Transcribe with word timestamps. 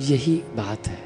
यही 0.00 0.34
बात 0.56 0.86
है। 0.88 0.98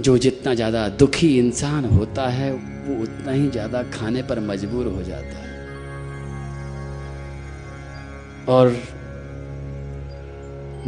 जो 0.00 0.16
जितना 0.18 0.54
ज़्यादा 0.54 0.88
दुखी 0.90 1.36
इंसान 1.38 1.84
होता 1.84 2.28
है, 2.28 2.52
वो 2.52 3.02
उतना 3.02 3.32
ही 3.32 3.48
ज़्यादा 3.50 3.82
खाने 3.90 4.22
पर 4.22 4.40
मजबूर 4.40 4.86
हो 4.86 5.02
जाता 5.02 5.38
है। 5.38 5.52
और 8.48 8.76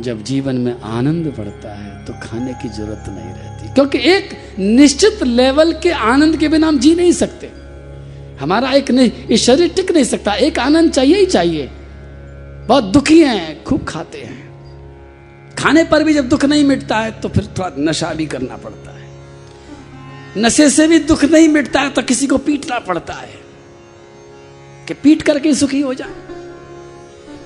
जब 0.00 0.22
जीवन 0.22 0.56
में 0.56 0.80
आनंद 0.80 1.26
बढ़ता 1.38 1.74
है 1.74 2.04
तो 2.04 2.12
खाने 2.22 2.52
की 2.52 2.68
ज़रूरत 2.68 3.04
नहीं 3.08 3.32
रहती। 3.34 3.74
क्योंकि 3.74 3.98
एक 4.10 4.30
निश्चित 4.58 5.22
लेवल 5.22 5.72
के 5.72 5.90
आनंद 5.90 6.36
के 6.36 6.48
बिना 6.48 6.68
हम 6.68 6.78
जी 6.78 6.94
नहीं 6.94 7.12
सकते। 7.12 7.50
हमारा 8.40 8.72
एक 8.72 9.36
शरीर 9.38 9.72
टिक 9.76 9.90
नहीं 9.90 10.04
सकता। 10.04 10.34
एक 10.34 10.58
आनंद 10.58 10.90
चाहिए 10.92 11.16
ही 11.16 11.26
चाहिए। 11.26 11.70
बहुत 12.68 12.84
दुखी 12.84 13.20
हैं, 13.20 13.64
खूब 13.64 13.84
खाते 13.84 14.18
हैं। 14.18 14.45
खाने 15.58 15.84
पर 15.84 16.04
भी 16.04 16.14
जब 16.14 16.28
दुख 16.28 16.44
नहीं 16.44 16.64
मिटता 16.64 16.98
है 16.98 17.10
तो 17.20 17.28
फिर 17.28 17.46
थोड़ा 17.58 17.70
नशा 17.78 18.12
भी 18.14 18.26
करना 18.26 18.56
पड़ता 18.56 18.90
है। 18.90 19.04
नशे 20.38 20.70
से 20.70 20.88
भी 20.88 20.98
दुख 20.98 21.24
नहीं 21.24 21.48
मिटता 21.48 21.80
है 21.80 21.90
तो 21.90 22.02
किसी 22.02 22.26
को 22.26 22.38
पीटना 22.38 22.78
पड़ता 22.78 23.14
है। 23.14 23.34
कि 24.88 24.94
पीट 24.94 25.22
करके 25.22 25.54
सुखी 25.54 25.80
हो 25.80 25.94
जाए। 25.94 26.14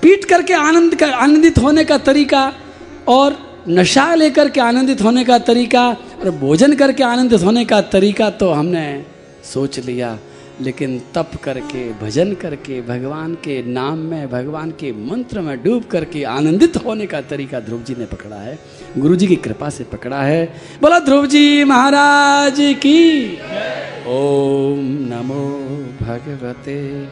पीट 0.01 0.25
करके 0.25 0.53
आनंद 0.53 0.95
का, 0.95 1.07
आनंदित 1.07 1.57
होने 1.57 1.85
का 1.85 1.97
तरीका 1.97 2.53
और 3.07 3.37
नशा 3.69 4.15
लेकर 4.15 4.49
के 4.49 4.61
आनंदित 4.61 5.01
होने 5.01 5.23
का 5.25 5.37
तरीका 5.39 5.87
और 5.89 6.31
भोजन 6.31 6.75
करके 6.75 7.03
आनंदित 7.03 7.41
होने 7.41 7.65
का 7.65 7.81
तरीका 7.81 8.29
तो 8.29 8.51
हमने 8.51 9.05
सोच 9.43 9.79
लिया। 9.79 10.17
लेकिन 10.61 11.01
तप 11.15 11.31
करके, 11.43 11.93
भजन 11.93 12.33
करके, 12.33 12.81
भगवान 12.81 13.33
के 13.33 13.63
नाम 13.63 13.97
में, 13.97 14.29
भगवान 14.31 14.71
के 14.71 14.91
मंत्र 14.91 15.41
में 15.41 15.63
डूब 15.63 15.83
करके 15.83 16.23
आनंदित 16.23 16.77
होने 16.77 17.05
का 17.05 17.21
तरीका 17.21 17.59
ध्रुव 17.59 17.83
जी 17.83 17.95
ने 17.99 18.05
पकड़ा 18.05 18.35
है। 18.35 18.59
गुरु 18.97 19.15
जी 19.15 19.27
की 19.27 19.35
कृपा 19.35 19.69
से 19.69 19.83
पकड़ा 19.83 20.21
है। 20.21 20.53
बोला, 20.81 20.99
ध्रुव 20.99 21.25
जी 21.25 21.63
महाराज 21.63 22.55
की 22.59 23.33
ओम 24.07 24.87
नमो 25.13 25.45
भगवते 26.05 27.03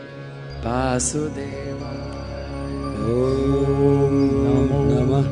वासुदेवा 0.64 1.92
ओम 3.10 4.16
नमो 4.46 4.80
नमः 4.86 5.28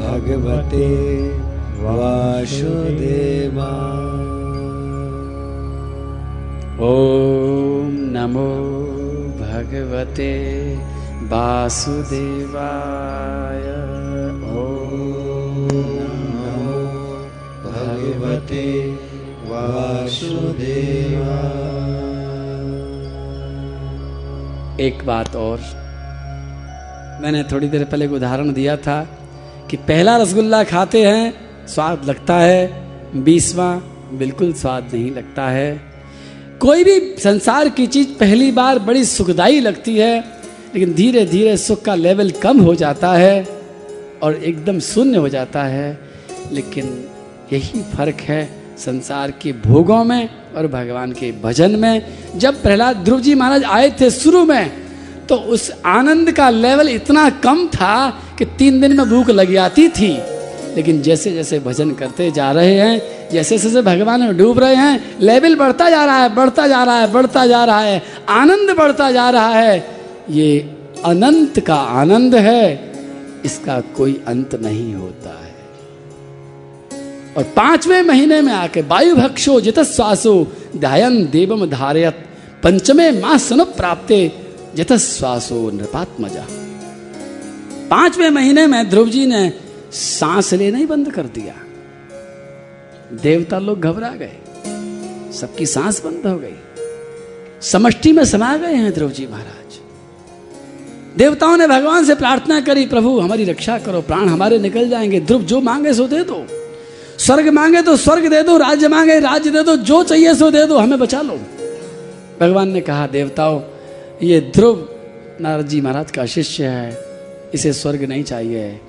भगवते 0.00 0.88
वासुदेवा 1.84 3.70
ओम 6.82 7.88
नमो 7.92 8.50
भगवते 9.40 10.76
वासुदेवाय। 11.22 12.00
भगवते 17.64 18.92
वासुदेवा 19.44 21.36
एक 24.80 25.06
बात 25.06 25.36
और। 25.36 25.58
मैंने 27.22 27.42
थोड़ी 27.42 27.68
देर 27.68 27.84
पहले 27.84 28.04
एक 28.04 28.12
उदाहरण 28.12 28.52
दिया 28.52 28.76
था 28.76 29.08
कि 29.70 29.76
पहला 29.76 30.16
रसगुल्ला 30.16 30.64
खाते 30.64 31.06
हैं, 31.06 31.34
स्वाद 31.66 32.04
लगता 32.04 32.34
है, 32.34 32.88
बीसवा 33.16 33.82
बिल्कुल 34.12 34.52
स्वाद 34.52 34.90
नहीं 34.94 35.10
लगता 35.10 35.48
है। 35.48 35.89
कोई 36.60 36.84
भी 36.84 36.98
संसार 37.18 37.68
की 37.68 37.86
चीज़ 37.86 38.08
पहली 38.08 38.50
बार 38.52 38.78
बड़ी 38.78 39.04
सुखदाई 39.04 39.60
लगती 39.60 39.96
है, 39.96 40.18
लेकिन 40.74 40.92
धीरे 40.94 41.24
धीरे 41.26 41.56
सुख 41.56 41.82
का 41.82 41.94
लेवल 41.94 42.30
कम 42.30 42.60
हो 42.60 42.74
जाता 42.74 43.12
है 43.12 43.46
और 44.22 44.34
एकदम 44.34 44.80
शून्य 44.80 45.18
हो 45.18 45.28
जाता 45.28 45.62
है। 45.62 45.98
लेकिन 46.52 47.04
यही 47.52 47.80
फ़र्क 47.94 48.20
है 48.20 48.42
संसार 48.78 49.30
के 49.30 49.52
भोगों 49.52 50.02
में 50.04 50.28
और 50.56 50.66
भगवान 50.66 51.12
के 51.12 51.30
भजन 51.42 51.70
में। 51.70 52.02
जब 52.36 52.62
प्रहलाद 52.62 52.96
ध्रुव 52.96 53.20
जी 53.20 53.34
महाराज 53.34 53.64
आए 53.64 53.90
थे 54.00 54.10
शुरू 54.10 54.44
में 54.44 54.70
तो 55.28 55.34
उस 55.34 55.70
आनंद 55.86 56.32
का 56.32 56.50
लेवल 56.50 56.88
इतना 56.88 57.28
कम 57.30 57.66
था 57.66 58.10
कि 58.38 58.44
तीन 58.58 58.80
दिन 58.80 58.96
में 58.96 59.08
भूख 59.08 59.30
लग 59.30 59.52
जाती 59.52 59.88
थी। 59.88 60.12
लेकिन 60.76 61.02
जैसे 61.02 61.30
जैसे 61.30 61.58
भजन 61.58 61.90
करते 61.90 62.30
जा 62.30 62.52
रहे 62.52 62.74
हैं, 62.74 63.02
जैसे 63.32 63.58
जैसे 63.58 63.82
भगवान 63.82 64.20
में 64.20 64.36
डूब 64.36 64.58
रहे 64.58 64.74
हैं, 64.74 65.16
लेवल 65.20 65.56
बढ़ता 65.56 65.90
जा 65.90 66.04
रहा 66.04 66.22
है, 66.22 66.34
बढ़ता 66.34 66.66
जा 66.66 66.84
रहा 66.84 66.98
है, 66.98 67.12
बढ़ता 67.12 67.46
जा 67.46 67.64
रहा 67.64 67.80
है, 67.80 68.02
आनंद 68.28 68.70
बढ़ता 68.70 69.10
जा 69.12 69.30
रहा 69.30 69.48
है। 69.48 69.88
ये 70.30 70.76
अनंत 71.04 71.60
का 71.60 71.74
आनंद 71.74 72.34
है, 72.34 72.92
इसका 73.44 73.80
कोई 73.80 74.20
अंत 74.26 74.54
नहीं 74.54 74.94
होता 74.94 75.30
है। 75.30 75.54
और 77.36 77.42
पाँचवें 77.42 78.02
महीने 78.02 78.40
में 78.40 78.52
आके 78.52 78.80
वायु 78.82 79.16
भक्षो 79.16 79.60
जित 79.60 79.80
श्वासो 79.80 80.52
ध्यान 80.76 81.26
देवम 81.26 81.66
धारयत, 81.66 82.26
पंचमे 82.62 83.10
माँ 83.10 83.38
सुन 83.38 83.64
प्राप्ते 83.64 84.32
जित 84.74 84.92
श्वासो 84.92 85.70
नृपात्मजा। 85.70 86.46
पाँचवें 87.90 88.30
महीने 88.30 88.66
में 88.66 88.90
ध्रुव 88.90 89.08
जी 89.08 89.26
ने 89.26 89.52
सांस 89.92 90.54
लेना 90.54 90.78
ही 90.78 90.86
बंद 90.86 91.12
कर 91.12 91.22
दिया। 91.22 91.54
देवता 93.22 93.58
लोग 93.58 93.80
घबरा 93.80 94.08
गए। 94.08 94.32
सबकी 95.32 95.66
सांस 95.66 96.04
बंद 96.04 96.26
हो 96.26 96.38
गई। 96.38 96.54
समष्टि 97.62 98.12
में 98.12 98.24
समा 98.24 98.56
गए 98.56 98.74
हैं 98.74 98.92
ध्रुव 98.92 99.10
जी 99.10 99.26
महाराज। 99.26 99.80
देवताओं 101.18 101.56
ने 101.56 101.66
भगवान 101.66 102.04
से 102.04 102.14
प्रार्थना 102.14 102.60
करी, 102.60 102.86
प्रभु, 102.86 103.20
हमारी 103.20 103.44
रक्षा 103.44 103.78
करो, 103.78 104.00
प्राण 104.00 104.28
हमारे 104.28 104.58
निकल 104.58 104.88
जाएँगे। 104.88 105.20
ध्रुव, 105.20 105.42
जो 105.42 105.60
मांगे 105.60 105.94
सो 105.94 106.08
दे 106.08 106.24
दो। 106.24 106.46
स्वर्ग 107.18 107.48
मांगे 107.48 107.82
तो 107.82 107.96
स्वर्ग 107.96 108.30
दे 108.30 108.42
दो, 108.42 108.56
राज्य 108.56 108.88
मांगे, 108.88 109.20
राज्य 109.20 109.50
दे 109.50 109.62
दो, 109.62 109.76
जो 109.76 110.02
चाहिए 110.02 110.34
सो 110.34 110.50
दे 110.50 110.66
दो, 110.66 110.78
हमें 110.78 110.98
बचा 110.98 111.22
लो। 111.22 111.40
भगवान 112.40 112.68
ने 112.68 112.80
कहा, 112.80 113.06
देवताओं, 113.06 113.60
ये 114.22 114.40
ध्रुव 114.40 114.88
नारद 115.40 115.66
जी 115.66 115.80
महाराज 115.80 116.10
का 116.10 116.26
शिष्य 116.26 116.64
है, 116.64 117.04
इसे 117.54 117.72
स्वर्ग 117.72 118.04
नहीं 118.04 118.24
चाहिए। 118.24 118.80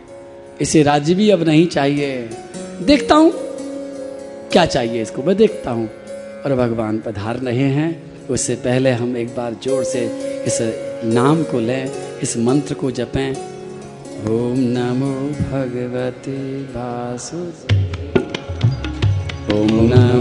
इसे 0.61 0.83
राज्य 0.83 1.13
भी 1.13 1.29
अब 1.29 1.44
नहीं 1.44 1.67
चाहिए। 1.67 2.29
देखता 2.83 3.16
हूँ, 3.16 3.31
क्या 4.51 4.66
चाहिए 4.66 5.01
इसको? 5.01 5.23
मैं 5.23 5.35
देखता 5.38 5.72
हूँ। 5.72 5.89
और 6.45 6.55
भगवान 6.55 6.99
पधार 6.99 7.38
रहे 7.38 7.67
हैं। 7.69 7.89
उससे 8.27 8.55
पहले 8.55 8.91
हम 8.91 9.17
एक 9.17 9.27
बार 9.27 9.55
ज़ोर 9.63 9.83
से 9.83 10.00
इस 10.47 10.57
नाम 11.05 11.44
को 11.44 11.59
लें, 11.59 11.91
इस 12.21 12.38
मंत्र 12.38 12.73
को 12.73 12.91
जपें। 12.91 13.31
ओम 14.31 14.59
नमो 14.77 15.13
भगवते 15.41 16.38
वासुदेव 16.73 18.19
ओम 19.53 19.69
नमो 19.71 20.20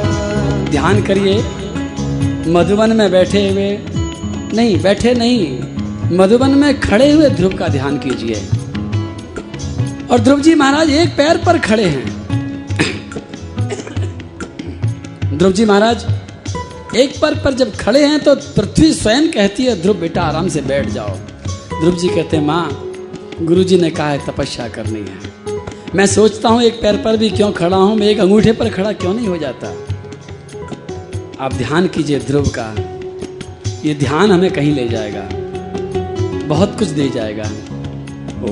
ध्यान 0.71 1.01
करिए। 1.01 1.37
मधुबन 2.47 2.95
में 2.95 3.11
बैठे 3.11 3.49
हुए 3.49 3.69
नहीं, 4.53 4.81
बैठे 4.81 5.13
नहीं। 5.13 6.17
मधुबन 6.17 6.51
में 6.51 6.79
खड़े 6.79 7.11
हुए 7.11 7.29
ध्रुव 7.29 7.53
का 7.53 7.67
ध्यान 7.67 7.97
कीजिए। 7.97 8.35
और 10.11 10.19
ध्रुव 10.19 10.39
जी 10.41 10.55
महाराज, 10.55 10.89
एक 10.89 11.09
पैर 11.09 11.37
पर 11.37 11.59
खड़े 11.59 11.83
हैं। 11.83 12.19
ध्रुव 15.37 15.51
जी 15.51 15.65
महाराज, 15.65 16.05
एक 16.95 17.19
पर 17.21 17.35
पर 17.35 17.53
जब 17.53 17.75
खड़े 17.75 18.05
हैं 18.05 18.19
तो 18.19 18.35
पृथ्वी 18.35 18.93
स्वयं 18.93 19.31
कहती 19.31 19.65
है, 19.65 19.81
ध्रुव 19.81 19.97
बेटा, 19.97 20.21
आराम 20.21 20.47
से 20.47 20.61
बैठ 20.61 20.89
जाओ। 20.89 21.15
ध्रुव 21.81 21.95
जी 21.95 22.07
कहते 22.07 22.37
हैं, 22.37 22.45
माँ 22.45 22.87
गुरु 23.41 23.63
जी 23.63 23.77
ने 23.77 23.89
कहा 23.89 24.09
है, 24.09 24.25
तपस्या 24.25 24.67
करनी 24.67 24.99
है। 24.99 25.31
मैं 25.95 26.05
सोचता 26.05 26.49
हूँ, 26.49 26.61
एक 26.61 26.81
पैर 26.81 26.97
पर 26.97 27.17
भी 27.17 27.29
क्यों 27.29 27.51
खड़ा 27.51 27.77
हूँ? 27.77 27.95
मैं 27.95 28.07
एक 28.07 28.19
अंगूठे 28.19 28.51
पर 28.51 28.69
खड़ा 28.69 28.91
क्यों 28.91 29.13
नहीं 29.13 29.27
हो 29.27 29.37
जाता? 29.37 29.73
आप 31.41 31.53
ध्यान 31.53 31.87
कीजिए 31.87 32.19
ध्रुव 32.19 32.51
का। 32.57 32.75
ये 33.85 33.95
ध्यान 33.95 34.31
हमें 34.31 34.51
कहीं 34.51 34.75
ले 34.75 34.89
जाएगा। 34.89 35.29
बहुत 36.47 36.79
कुछ 36.79 36.87
दे 36.87 37.09
जाएगा। 37.09 37.43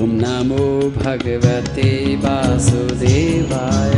नमो 0.00 0.92
भगवते 0.96 2.16
वासुदेवाय। 2.16 3.94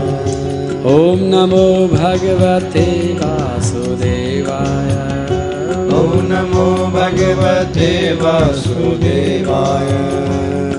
ओम 0.95 1.19
नमो 1.19 1.87
भगवते 1.87 3.13
वासुदेवाय। 3.13 4.89
ओम 5.99 6.25
नमो 6.25 6.87
भगवते 6.87 8.13
वासुदेवाय। 8.13 10.50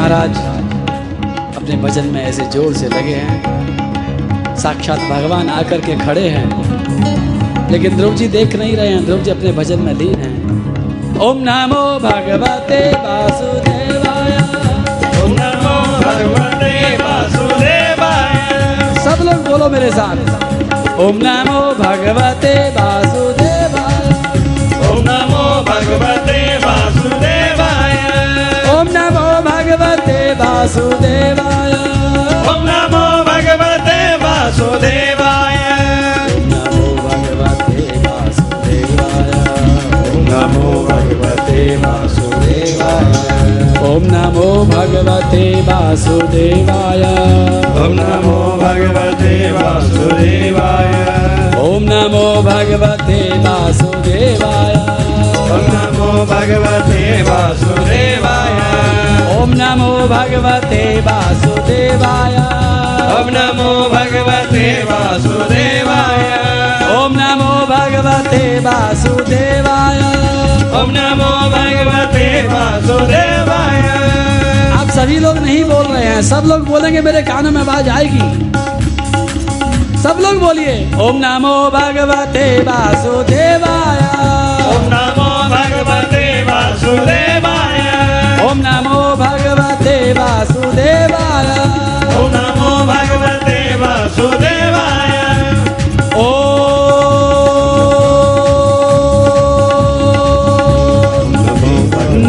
महाराज 0.00 0.36
अपने 1.56 1.76
भजन 1.76 2.06
में 2.12 2.20
ऐसे 2.20 2.44
ज़ोर 2.50 2.74
से 2.74 2.86
लगे 2.88 3.14
हैं। 3.14 4.54
साक्षात 4.56 5.00
भगवान 5.10 5.48
आकर 5.48 5.80
के 5.80 5.96
खड़े 5.96 6.28
हैं। 6.28 7.68
लेकिन 7.70 7.96
ध्रुव 7.96 8.14
जी 8.14 8.28
देख 8.28 8.54
नहीं 8.56 8.76
रहे 8.76 8.92
हैं। 8.92 9.04
ध्रुव 9.04 9.18
जी 9.18 9.30
अपने 9.30 9.52
भजन 9.52 9.78
में 9.78 9.92
लीन 9.94 10.14
हैं। 10.20 11.18
ओम 11.26 11.42
नमो 11.48 11.82
भगवते 12.04 12.80
वासुदेवाय। 13.02 14.32
ॐ 15.20 15.36
नमो 15.40 15.76
भगवते 16.06 16.72
वासुदेवाय। 17.02 18.32
सब 19.04 19.24
लोग 19.24 19.44
बोलो 19.50 19.68
मेरे 19.76 19.90
साथ। 19.90 20.98
ओम 21.00 21.20
नमो 21.26 21.60
भगवते 21.82 22.54
वासुदेवाय। 22.78 24.08
ॐ 24.88 25.04
नमो 25.10 25.44
भगवते 25.70 26.40
भगवते 30.60 31.16
वासुदेवाय। 31.20 31.72
नमो 32.60 33.04
भगवते 37.00 37.86
ॐ 40.10 40.20
नमो 40.28 40.72
भगवते 40.84 41.76
वासुदेवाय। 41.76 43.04
ओम 43.88 44.02
नमो 44.04 44.48
भगवते 44.64 45.44
वासुदेवाय। 45.60 47.02
ॐ 47.80 47.96
नमो 48.00 48.38
भगवते 48.62 49.34
वासुदेवाय। 49.52 50.92
ओम 51.60 51.82
नमो 51.82 52.26
भगवते 52.42 53.20
वासुदेवाय। 53.38 54.74
ॐ 55.50 55.64
नमो 55.72 56.10
भगवते 56.24 57.22
वासुदेवाय। 57.22 59.09
ओम 59.40 59.52
नमो 59.56 59.90
भगवते 60.08 60.82
वासुदेवाय। 61.00 62.34
ॐ 63.12 63.28
नमो 63.34 63.68
भगवते 63.92 64.64
वासुदेवाय। 64.90 66.24
ओम 66.96 67.12
नमो 67.12 67.52
भगवते 67.70 68.42
वासुदेवाय। 68.66 70.00
ॐ 70.80 70.92
नमो 70.96 71.30
भगवते 71.54 72.26
वासुदेवाय। 72.48 73.80
आप 74.80 74.90
सभी 74.98 75.18
लोग 75.18 75.38
नहीं 75.38 75.64
बोल 75.64 75.86
रहे 75.86 76.04
हैं 76.04 76.22
सब 76.22 76.42
लोग 76.46 76.66
बोलेंगे 76.68 77.00
मेरे 77.00 77.22
कानों 77.22 77.50
में 77.50 77.60
आवाज़ 77.60 77.90
आएगी। 77.90 78.28
सब 80.02 80.20
लोग 80.20 80.40
बोलिए 80.40 80.76
ओम 81.06 81.16
नमो 81.24 81.56
भगवते 81.70 82.46
वासुदेवाय। 82.68 84.00
ओम 84.68 84.88
नमो 84.94 85.30
भगवते 85.56 86.24
वासुदेवाय। 86.50 87.79
ओम 88.50 88.58
नमो 88.58 89.00
भगवते 89.18 89.96
वासुदेवाय। 90.12 91.50
ओम 92.20 92.32
नमो 92.34 92.70
भगवते 92.88 93.58
वासुदेवाय। 93.82 95.12
ओ 96.18 96.26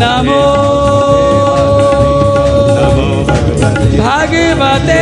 नमो 0.01 0.43
नमो 2.77 3.09
भगवते 4.05 5.01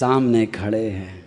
सामने 0.00 0.46
खड़े 0.46 0.90
हैं। 0.90 1.24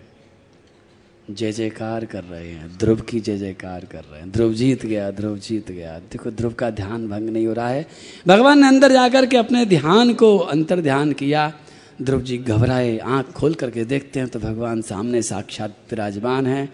जय 1.32 1.52
जयकार 1.52 2.06
कर 2.06 2.24
रहे 2.24 2.52
हैं। 2.52 2.78
ध्रुव 2.78 3.02
की 3.02 3.20
जय 3.20 3.38
जयकार 3.38 3.86
कर 3.86 4.00
रहे 4.00 4.20
हैं। 4.20 4.32
ध्रुव 4.32 4.54
जीत 4.54 4.86
गया, 4.86 5.12
ध्रुव 5.12 5.38
जीत 5.38 5.72
गया। 5.72 6.00
देखो, 6.00 6.32
ध्रुव 6.32 6.54
का 6.54 6.70
ध्यान 6.70 7.08
भंग 7.08 7.30
नहीं 7.30 7.48
हो 7.48 7.54
रहा 7.54 7.70
है। 7.70 7.88
भगवान 8.28 8.60
ने 8.60 8.68
अंदर 8.68 8.92
जाकर 8.92 9.26
के 9.26 9.38
अपने 9.38 9.66
ध्यान 9.66 10.14
को, 10.14 10.38
अंतर 10.38 10.82
ध्यान 10.82 11.14
किया। 11.14 11.54
ध्रुव 12.02 12.22
जी 12.22 12.38
घबराए, 12.38 12.98
आँख 12.98 13.32
खोल 13.32 13.54
करके 13.54 13.86
देखते 13.86 14.20
हैं 14.20 14.30
तो 14.30 14.40
भगवान 14.40 14.82
सामने 14.82 15.22
साक्षात 15.22 15.78
विराजमान 15.92 16.48
है। 16.48 16.70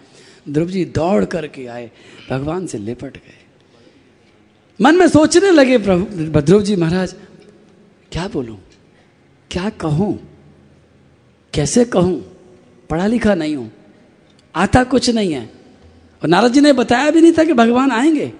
ध्रुव 0.48 0.68
जी 0.68 0.84
दौड़ 0.84 1.24
करके 1.24 1.66
आए। 1.66 1.90
भगवान 2.30 2.66
से 2.66 2.78
लिपट 2.78 3.16
गए। 3.16 3.38
मन 4.80 4.94
में 4.94 5.08
सोचने 5.08 5.50
लगे 5.50 5.78
प्रभु, 5.78 6.40
ध्रुव 6.40 6.62
जी 6.62 6.76
महाराज, 6.76 7.14
क्या 8.12 8.28
बोलूँ? 8.28 8.58
क्या 9.50 9.70
कहूँ? 9.70 10.29
कैसे 11.54 11.84
कहूँ? 11.84 12.20
पढ़ा 12.90 13.06
लिखा 13.06 13.34
नहीं 13.34 13.56
हूँ। 13.56 13.70
आता 14.54 14.84
कुछ 14.84 15.10
नहीं 15.10 15.32
है। 15.32 15.44
और 16.22 16.28
नारद 16.28 16.52
जी 16.52 16.60
ने 16.60 16.72
बताया 16.72 17.10
भी 17.10 17.20
नहीं 17.20 17.32
था 17.32 17.44
कि 17.44 17.52
भगवान 17.52 17.92
आएँगे। 17.92 18.32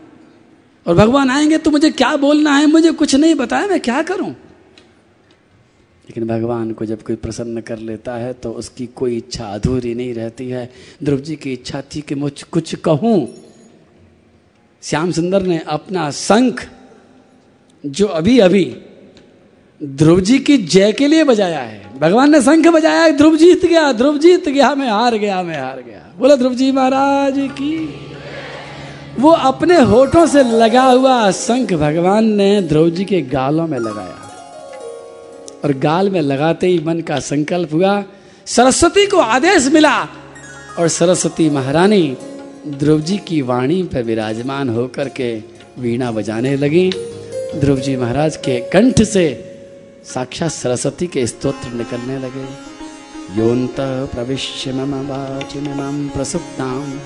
और 0.86 0.94
भगवान 0.94 1.30
आएँगे 1.30 1.58
तो 1.58 1.70
मुझे 1.70 1.90
क्या 1.90 2.16
बोलना 2.16 2.56
है? 2.56 2.66
मुझे 2.66 2.92
कुछ 2.92 3.14
नहीं 3.14 3.34
बताया, 3.34 3.66
मैं 3.66 3.80
क्या 3.80 4.02
करूँ? 4.02 4.30
लेकिन 6.04 6.26
भगवान 6.26 6.72
को 6.72 6.84
जब 6.84 7.02
कोई 7.02 7.16
प्रसन्न 7.16 7.60
कर 7.60 7.78
लेता 7.78 8.14
है 8.16 8.32
तो 8.32 8.52
उसकी 8.52 8.86
कोई 8.86 9.16
इच्छा 9.16 9.46
अधूरी 9.46 9.94
नहीं 9.94 10.14
रहती 10.14 10.48
है। 10.48 10.70
ध्रुव 11.04 11.20
जी 11.20 11.36
की 11.36 11.52
इच्छा 11.52 11.82
थी 11.94 12.00
कि 12.00 12.14
मुझ 12.14 12.42
कुछ 12.42 12.74
कहूँ। 12.74 13.28
श्याम 14.82 15.10
सुंदर 15.12 15.42
ने 15.42 15.58
अपना 15.58 16.10
शंख, 16.10 16.66
जो 17.86 18.06
अभी 18.06 18.38
अभी 18.38 18.64
ध्रुव 19.82 20.20
जी 20.20 20.38
की 20.38 20.56
जय 20.58 20.92
के 20.92 21.06
लिए 21.06 21.24
बजाया 21.24 21.60
है 21.60 21.89
भगवान 22.00 22.30
ने 22.30 22.42
शंख 22.42 22.68
बजाया, 22.68 23.10
ध्रुव 23.10 23.36
जीत 23.36 23.66
गया, 23.66 23.92
ध्रुव 23.92 24.18
जीत 24.18 24.48
गया, 24.48 24.74
मैं 24.74 24.90
हार 24.90 25.16
गया, 25.16 25.42
मैं 25.42 25.60
हार 25.60 25.84
गया। 25.86 26.14
बोला, 26.18 26.36
ध्रुव 26.36 26.54
जी 26.54 26.72
महाराज 26.72 27.34
की। 27.38 27.94
वो 29.20 29.30
अपने 29.30 29.80
होठों 29.80 30.26
से 30.26 30.42
लगा 30.42 30.82
हुआ 30.82 31.30
शंख 31.30 31.72
भगवान 31.72 32.24
ने 32.24 32.62
ध्रुव 32.62 32.90
जी 32.90 33.04
के 33.04 33.20
गालों 33.22 33.66
में 33.66 33.78
लगाया। 33.78 34.26
और 35.64 35.72
गाल 35.72 36.10
में 36.10 36.20
लगाते 36.20 36.66
ही 36.66 36.80
मन 36.86 37.00
का 37.00 37.18
संकल्प 37.18 37.74
हुआ। 37.74 38.04
सरस्वती 38.46 39.06
को 39.06 39.16
आदेश 39.16 39.66
मिला 39.66 40.02
और 40.78 40.88
सरस्वती 40.88 41.50
महारानी 41.50 42.16
ध्रुव 42.68 43.00
जी 43.00 43.18
की 43.18 43.42
वाणी 43.42 43.82
पर 43.82 44.02
विराजमान 44.02 44.68
होकर 44.68 45.08
के 45.08 45.38
वीणा 45.78 46.10
बजाने 46.10 46.56
लगी। 46.56 46.92
ध्रुव 47.56 47.78
जी 47.78 47.96
महाराज 47.96 48.36
के 48.36 48.60
कंठ 48.60 49.02
से 49.02 49.49
साक्षात 50.04 50.50
सरस्वती 50.50 51.06
के 51.06 51.26
स्तोत्र 51.26 51.68
निकलने 51.68 52.18
लगे। 52.18 52.70
योन्त 53.42 53.76
प्रविश्य 53.80 54.72
मम 54.72 54.94
वाचिमिमां 54.94 56.08
प्रसुप्तां। 56.08 56.98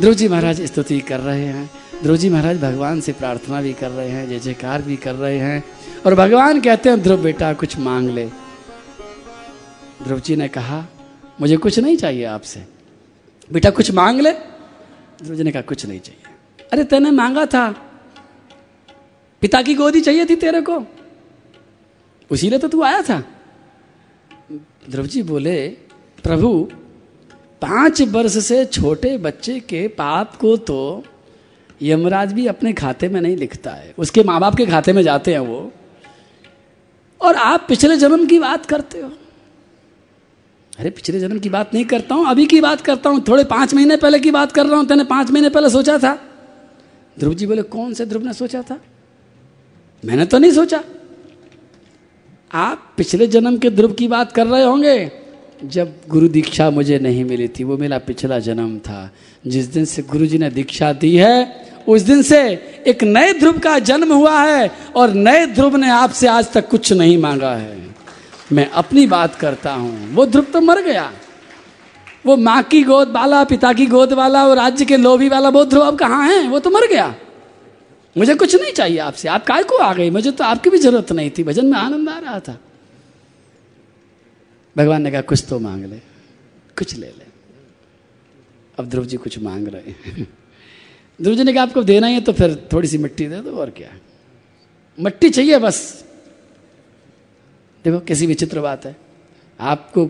ध्रुव 0.00 0.14
जी 0.14 0.28
महाराज 0.28 0.62
स्तुति 0.62 1.00
कर 1.00 1.20
रहे 1.20 1.44
हैं। 1.44 1.70
ध्रुव 2.02 2.16
जी 2.16 2.30
महाराज 2.30 2.60
भगवान 2.60 3.00
से 3.00 3.12
प्रार्थना 3.12 3.62
भी 3.62 3.72
कर 3.72 3.90
रहे 3.90 4.08
हैं, 4.08 4.28
जय 4.28 4.38
जयकार 4.38 4.82
भी 4.82 4.96
कर 4.96 5.14
रहे 5.14 5.38
हैं। 5.38 5.64
और 6.06 6.14
भगवान 6.14 6.60
कहते 6.60 6.88
हैं, 6.88 7.02
ध्रुव 7.02 7.22
बेटा, 7.22 7.52
कुछ 7.52 7.78
मांग 7.78 8.10
ले। 8.10 8.45
ध्रुव 10.02 10.20
जी 10.20 10.36
ने 10.36 10.48
कहा, 10.48 10.86
मुझे 11.40 11.56
कुछ 11.56 11.78
नहीं 11.78 11.96
चाहिए 11.96 12.24
आपसे। 12.24 12.64
बेटा, 13.52 13.70
कुछ 13.70 13.90
मांग 13.90 14.20
ले। 14.20 14.32
ध्रुव 15.22 15.34
जी 15.34 15.42
ने 15.42 15.52
कहा, 15.52 15.62
कुछ 15.62 15.86
नहीं 15.86 16.00
चाहिए। 16.00 16.22
अरे, 16.72 16.84
तेने 16.84 17.10
मांगा 17.10 17.46
था। 17.46 17.72
पिता 19.40 19.62
की 19.62 19.74
गोदी 19.74 20.00
चाहिए 20.00 20.24
थी 20.24 20.36
तेरे 20.36 20.60
को। 20.60 20.84
उसी 22.30 22.50
ने 22.50 22.58
तो 22.58 22.68
तू 22.68 22.82
आया 22.82 23.02
था। 23.02 23.24
ध्रुव 24.90 25.06
जी 25.06 25.22
बोले, 25.22 25.68
प्रभु, 26.22 26.70
पाँच 27.62 28.02
वर्ष 28.02 28.38
से 28.38 28.64
छोटे 28.66 29.18
बच्चे 29.18 29.60
के 29.60 29.88
पाप 29.88 30.36
को 30.36 30.56
तो 30.56 31.04
यमराज 31.82 32.32
भी 32.32 32.46
अपने 32.46 32.72
खाते 32.72 33.08
में 33.08 33.20
नहीं 33.20 33.36
लिखता 33.36 33.70
है। 33.70 33.94
उसके 33.98 34.22
माँ 34.22 34.40
बाप 34.40 34.54
के 34.54 34.66
खाते 34.66 34.92
में 34.92 35.02
जाते 35.02 35.32
हैं 35.32 35.38
वो। 35.38 35.72
और 37.20 37.36
आप 37.36 37.66
पिछले 37.68 37.96
जन्म 37.96 38.26
की 38.26 38.38
बात 38.38 38.66
करते 38.66 39.00
हो। 39.00 39.12
अरे, 40.78 40.90
पिछले 40.90 41.20
जन्म 41.20 41.38
की 41.38 41.48
बात 41.48 41.74
नहीं 41.74 41.84
करता 41.84 42.14
हूँ, 42.14 42.26
अभी 42.28 42.46
की 42.46 42.60
बात 42.60 42.80
करता 42.80 43.10
हूँ, 43.10 43.24
थोड़े 43.28 43.44
पाँच 43.44 43.74
महीने 43.74 43.96
पहले 43.96 44.18
की 44.18 44.30
बात 44.30 44.52
कर 44.52 44.66
रहा 44.66 44.76
हूँ, 44.76 44.86
तेने 44.86 45.04
पाँच 45.04 45.30
महीने 45.30 45.48
पहले 45.48 45.70
सोचा 45.70 45.98
था। 45.98 46.18
ध्रुव 47.18 47.34
जी 47.34 47.46
बोले, 47.46 47.62
कौन 47.62 47.94
से 47.94 48.06
ध्रुव 48.06 48.24
ने 48.24 48.32
सोचा 48.32 48.62
था? 48.62 48.80
मैंने 50.04 50.24
तो 50.24 50.38
नहीं 50.38 50.52
सोचा। 50.52 50.82
आप 52.54 52.94
पिछले 52.96 53.26
जन्म 53.26 53.56
के 53.56 53.70
ध्रुव 53.70 53.92
की 53.92 54.08
बात 54.08 54.32
कर 54.32 54.46
रहे 54.46 54.62
होंगे, 54.62 55.12
जब 55.64 55.94
गुरु 56.08 56.28
दीक्षा 56.28 56.70
मुझे 56.70 56.98
नहीं 56.98 57.24
मिली 57.24 57.48
थी, 57.48 57.64
वो 57.64 57.76
मेरा 57.76 57.98
पिछला 57.98 58.38
जन्म 58.38 58.78
था। 58.78 59.10
जिस 59.46 59.66
दिन 59.66 59.84
से 59.84 60.02
गुरु 60.02 60.26
जी 60.26 60.38
ने 60.38 60.50
दीक्षा 60.50 60.92
दी 60.92 61.16
है, 61.16 61.66
उस 61.88 62.02
दिन 62.02 62.22
से 62.22 62.42
एक 62.86 63.04
नए 63.04 63.32
ध्रुव 63.32 63.58
का 63.58 63.78
जन्म 63.78 64.12
हुआ 64.12 64.42
है, 64.42 64.70
और 64.96 65.12
नए 65.14 65.46
ध्रुव 65.46 65.76
ने 65.76 65.90
आपसे 65.90 66.26
आज 66.26 66.52
तक 66.52 66.68
कुछ 66.68 66.92
नहीं 66.92 67.18
मांगा 67.18 67.54
है। 67.54 67.95
मैं 68.52 68.70
अपनी 68.70 69.06
बात 69.06 69.34
करता 69.34 69.72
हूँ। 69.72 70.14
वो 70.14 70.26
ध्रुव 70.26 70.44
तो 70.44 70.60
मर 70.60 70.82
गया। 70.82 71.12
वो 72.26 72.36
माँ 72.36 72.62
की 72.62 72.82
गोद 72.82 73.08
वाला, 73.08 73.44
पिता 73.44 73.72
की 73.72 73.86
गोद 73.86 74.12
वाला 74.12 74.46
वो 74.46 74.54
राज्य 74.54 74.84
के 74.84 74.96
लोभी 74.96 75.28
वाला, 75.28 75.48
वो 75.48 75.64
ध्रुव 75.64 75.82
अब 75.82 75.98
कहाँ 75.98 76.28
है? 76.28 76.48
वो 76.48 76.58
तो 76.58 76.70
मर 76.70 76.88
गया। 76.88 77.14
मुझे 78.18 78.34
कुछ 78.34 78.54
नहीं 78.54 78.72
चाहिए 78.72 78.98
आपसे। 78.98 79.28
आप 79.28 79.46
काय 79.46 79.62
को 79.62 79.76
आ 79.76 79.94
गई 79.94 80.10
मुझे 80.10 80.30
तो 80.30 80.44
आपकी 80.44 80.70
भी 80.70 80.78
ज़रूरत 80.78 81.12
नहीं 81.12 81.30
थी। 81.38 81.44
भजन 81.44 81.66
में 81.66 81.78
आनंद 81.78 82.08
आ 82.08 82.18
रहा 82.18 82.40
था। 82.40 82.60
भगवान 84.76 85.02
ने 85.02 85.10
कहा, 85.10 85.20
कुछ 85.20 85.44
तो 85.48 85.58
मांग 85.58 85.84
ले। 85.84 85.96
कुछ 86.78 86.94
ले 86.94 87.06
ले। 87.06 87.26
अब 88.78 88.86
ध्रुव 88.88 89.04
जी 89.04 89.16
कुछ 89.16 89.38
मांग 89.38 89.68
रहे 89.68 89.90
हैं। 89.90 90.28
ध्रुव 91.22 91.34
जी 91.34 91.42
ने 91.42 91.52
कहा, 91.52 91.62
आपको 91.62 91.82
देना 91.82 92.06
ही 92.06 92.14
है 92.14 92.20
तो 92.20 92.32
फिर 92.32 92.68
थोड़ी 92.72 92.88
सी 92.88 92.98
मिट्टी 92.98 93.26
दे 93.26 93.36
दो 93.36 93.50
और 93.50 93.70
क्या? 93.70 93.88
मिट्टी 95.00 95.30
चाहिए 95.30 95.58
बस। 95.58 96.05
देखो, 97.86 97.98
कैसी 98.00 98.26
विचित्र 98.26 98.60
बात 98.60 98.84
है। 98.86 98.96
आपको 99.60 100.04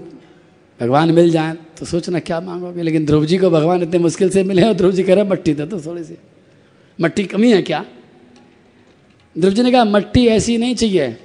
भगवान 0.80 1.10
मिल 1.12 1.30
जाए 1.30 1.56
तो 1.78 1.86
सोचना 1.86 2.18
क्या 2.18 2.40
मांगोगे, 2.40 2.82
लेकिन 2.82 3.04
ध्रुव 3.06 3.24
जी 3.26 3.38
को 3.38 3.50
भगवान 3.50 3.82
इतने 3.82 3.98
मुश्किल 3.98 4.30
से 4.30 4.42
मिले 4.44 4.62
और 4.62 4.74
ध्रुव 4.74 4.92
जी 4.92 5.02
कह 5.02 5.14
रहे 5.14 5.24
मट्टी 5.24 5.52
दे 5.54 5.66
तो 5.66 5.80
थोड़ी 5.80 6.04
सी। 6.04 6.16
मट्टी 6.98 7.24
कमी 7.24 7.52
है 7.52 7.60
क्या? 7.62 7.84
ध्रुव 9.36 9.52
जी 9.52 9.62
ने 9.62 9.72
कहा, 9.72 9.84
मट्टी 9.84 10.26
ऐसी 10.26 10.56
नहीं 10.58 10.74
चाहिए। 10.74 11.16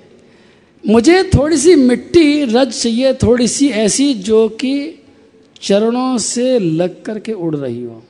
मुझे 0.84 1.24
थोड़ी 1.24 1.58
सी 1.58 1.76
मिट्टी 1.76 2.44
रज 2.44 2.72
चाहिए, 2.74 3.14
थोड़ी 3.14 3.48
सी 3.48 3.70
ऐसी 3.70 4.14
जो 4.14 4.48
कि 4.50 5.04
चरणों 5.62 6.18
से 6.18 6.58
लग 6.60 7.02
करके 7.04 7.34
उड़ 7.34 7.56
रही 7.56 7.84
हो, 7.84 8.04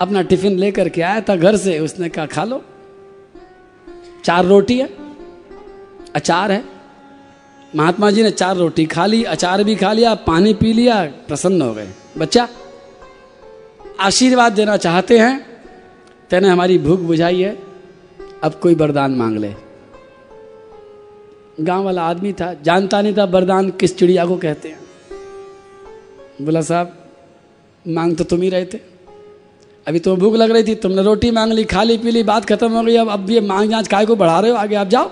अपना 0.00 0.22
टिफ़िन 0.22 0.58
लेकर 0.58 0.88
के 0.88 1.02
आया 1.02 1.20
था 1.20 1.36
घर 1.36 1.56
से। 1.56 1.78
उसने 1.78 2.08
कहा, 2.08 2.26
खा 2.26 2.44
लो। 2.44 2.64
चार 4.24 4.44
रोटी 4.44 4.78
है। 4.78 4.96
अचार 6.14 6.52
है। 6.52 6.64
महात्मा 7.76 8.10
जी 8.10 8.22
ने 8.22 8.30
चार 8.30 8.56
रोटी 8.56 8.86
खा 8.86 9.06
ली, 9.06 9.24
अचार 9.24 9.64
भी 9.64 9.76
खा 9.76 9.92
लिया, 9.92 10.14
पानी 10.14 10.54
पी 10.54 10.72
लिया, 10.72 11.04
प्रसन्न 11.04 11.62
हो 11.62 11.74
गए। 11.74 11.88
बच्चा, 12.18 12.48
आशीर्वाद 14.00 14.52
देना 14.52 14.76
चाहते 14.76 15.18
हैं। 15.18 15.46
तेने 16.30 16.48
हमारी 16.48 16.78
भूख 16.78 17.00
बुझाई 17.00 17.40
है। 17.40 17.58
अब 18.42 18.54
कोई 18.54 18.74
वरदान 18.74 19.10
मांग 19.10 19.36
ले। 19.38 19.71
गाँव 21.62 21.84
वाला 21.84 22.02
आदमी 22.02 22.32
था, 22.32 22.54
जानता 22.54 23.02
नहीं 23.02 23.14
था 23.16 23.26
बरदान 23.26 23.70
किस 23.70 23.98
चिड़िया 23.98 24.26
को 24.26 24.36
कहते 24.36 24.68
हैं। 24.68 24.78
बोला, 26.42 26.60
साहब, 26.60 27.04
मांग 27.88 28.16
तो 28.16 28.24
तुम 28.24 28.42
ही 28.42 28.48
रहे 28.48 28.64
थे। 28.64 28.78
अभी 29.86 29.98
तुम्हें 29.98 30.20
भूख 30.20 30.34
लग 30.34 30.50
रही 30.50 30.64
थी, 30.64 30.74
तुमने 30.74 31.02
रोटी 31.02 31.30
मांग 31.30 31.52
ली 31.52 31.64
खा 31.64 31.82
ली 31.82 31.98
पी 31.98 32.10
ली, 32.10 32.22
बात 32.22 32.44
खत्म 32.44 32.72
हो 32.72 32.82
गई, 32.82 32.96
अब 32.96 33.08
अब 33.08 33.30
ये 33.30 33.40
मांग 33.40 33.70
जाँच 33.70 33.88
काय 33.88 34.06
को 34.06 34.16
बढ़ा 34.16 34.40
रहे 34.40 34.50
हो? 34.50 34.56
आगे 34.56 34.74
आप 34.74 34.88
जाओ। 34.88 35.10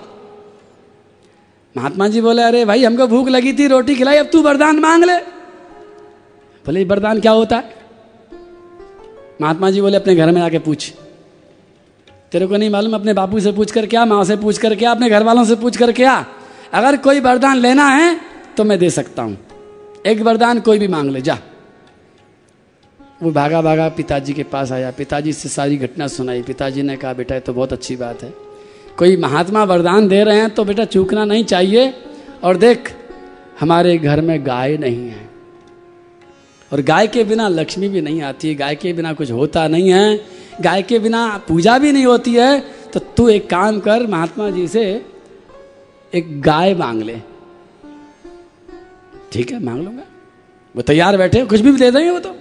महात्मा 1.77 2.07
जी 2.07 2.21
बोले, 2.21 2.41
अरे 2.41 2.65
भाई, 2.65 2.83
हमको 2.83 3.07
भूख 3.07 3.27
लगी 3.27 3.53
थी, 3.53 3.67
रोटी 3.67 3.95
खिलाई, 3.95 4.17
अब 4.17 4.25
तू 4.25 4.41
वरदान 4.41 4.79
मांग 4.79 5.03
ले। 5.03 5.17
बोले 6.65 6.83
वरदान 6.83 7.19
क्या 7.19 7.31
होता 7.31 7.57
है? 7.57 7.75
महात्मा 9.41 9.71
जी 9.71 9.81
बोले, 9.81 9.97
अपने 9.97 10.15
घर 10.15 10.31
में 10.31 10.41
आके 10.41 10.59
पूछ। 10.59 10.93
तेरे 12.31 12.47
को 12.47 12.57
नहीं 12.57 12.69
मालूम 12.69 12.93
अपने 12.93 13.13
बापू 13.13 13.39
से 13.39 13.51
पूछ 13.51 13.71
कर 13.71 13.85
क्या, 13.85 14.05
माँ 14.05 14.23
से 14.23 14.35
पूछ 14.35 14.57
कर 14.57 14.75
क्या, 14.75 14.91
अपने 14.91 15.09
घर 15.09 15.23
वालों 15.23 15.45
से 15.45 15.55
पूछ 15.55 15.77
कर 15.77 15.91
क्या? 15.91 16.25
अगर 16.73 16.97
कोई 16.97 17.19
वरदान 17.19 17.57
लेना 17.57 17.87
है 17.87 18.19
तो 18.57 18.63
मैं 18.63 18.79
दे 18.79 18.89
सकता 18.89 19.23
हूँ। 19.23 19.37
एक 20.05 20.21
वरदान 20.21 20.59
कोई 20.59 20.79
भी 20.79 20.87
मांग 20.87 21.09
ले, 21.09 21.21
जा। 21.21 21.37
वो 23.23 23.31
भागा 23.31 23.61
भागा 23.61 23.87
पिताजी 23.89 24.33
के 24.33 24.43
पास 24.43 24.71
आया। 24.71 24.91
पिताजी 24.91 25.33
से 25.33 25.49
सारी 25.49 25.77
घटना 25.77 26.07
सुनाई। 26.07 26.41
पिताजी 26.41 26.81
ने 26.81 26.95
कहा, 26.97 27.13
बेटा, 27.13 27.35
ये 27.35 27.41
तो 27.41 27.53
बहुत 27.53 27.73
अच्छी 27.73 27.95
बात 27.95 28.23
है। 28.23 28.33
कोई 28.97 29.17
महात्मा 29.17 29.63
वरदान 29.63 30.07
दे 30.07 30.23
रहे 30.23 30.39
हैं 30.39 30.49
तो 30.49 30.63
बेटा 30.63 30.85
चूकना 30.85 31.25
नहीं 31.25 31.43
चाहिए। 31.43 31.93
और 32.43 32.57
देख, 32.57 32.93
हमारे 33.59 33.97
घर 33.97 34.21
में 34.21 34.45
गाय 34.45 34.77
नहीं 34.77 35.07
है। 35.09 35.29
और 36.73 36.81
गाय 36.81 37.07
के 37.07 37.23
बिना 37.23 37.47
लक्ष्मी 37.47 37.87
भी 37.89 38.01
नहीं 38.01 38.21
आती 38.21 38.55
गाय 38.55 38.75
के 38.75 38.93
बिना 38.93 39.13
कुछ 39.13 39.31
होता 39.31 39.67
नहीं 39.67 39.89
है। 39.89 40.25
गाय 40.61 40.81
के 40.81 40.99
बिना 40.99 41.41
पूजा 41.47 41.77
भी 41.77 41.91
नहीं 41.91 42.05
होती 42.05 42.33
है। 42.33 42.59
तो 42.93 42.99
तू 42.99 43.29
एक 43.29 43.49
काम 43.49 43.79
कर, 43.79 44.07
महात्मा 44.07 44.49
जी 44.49 44.67
से 44.67 45.05
एक 46.15 46.41
गाय 46.41 46.73
मांग 46.73 47.01
ले। 47.01 47.21
ठीक 49.31 49.51
है, 49.51 49.63
मांग 49.63 49.83
लूँगा। 49.83 50.03
वो 50.75 50.81
तैयार 50.81 51.17
बैठे 51.17 51.45
कुछ 51.45 51.59
भी 51.59 51.71
दे 51.71 51.91
देंगे 51.91 52.09
वो 52.09 52.19
तो। 52.19 52.35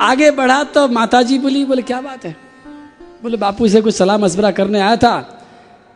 आगे 0.00 0.30
बढ़ा 0.30 0.64
तो 0.64 0.88
माता 0.88 1.22
जी 1.22 1.38
बोली, 1.38 1.64
बोले, 1.64 1.82
क्या 1.82 2.00
बात 2.00 2.24
है? 2.24 2.36
बोले, 3.22 3.36
बापू 3.36 3.68
से 3.68 3.80
कुछ 3.80 3.94
सलाह 3.94 4.18
मशवरा 4.18 4.50
करने 4.50 4.80
आया 4.80 4.96
था। 4.96 5.44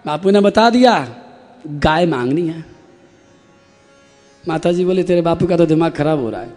बापू 0.07 0.31
ने 0.31 0.41
बता 0.41 0.71
दिया, 0.71 1.17
गाय 1.67 2.07
मांगनी 2.07 2.49
है। 2.49 2.65
माता 4.49 4.73
जी 4.73 4.85
बोले, 4.85 5.03
तेरे 5.03 5.21
बापू 5.21 5.47
का 5.47 5.57
तो 5.57 5.67
दिमाग 5.67 5.93
खराब 5.93 6.21
हो 6.21 6.31
रहा 6.31 6.41
है। 6.41 6.55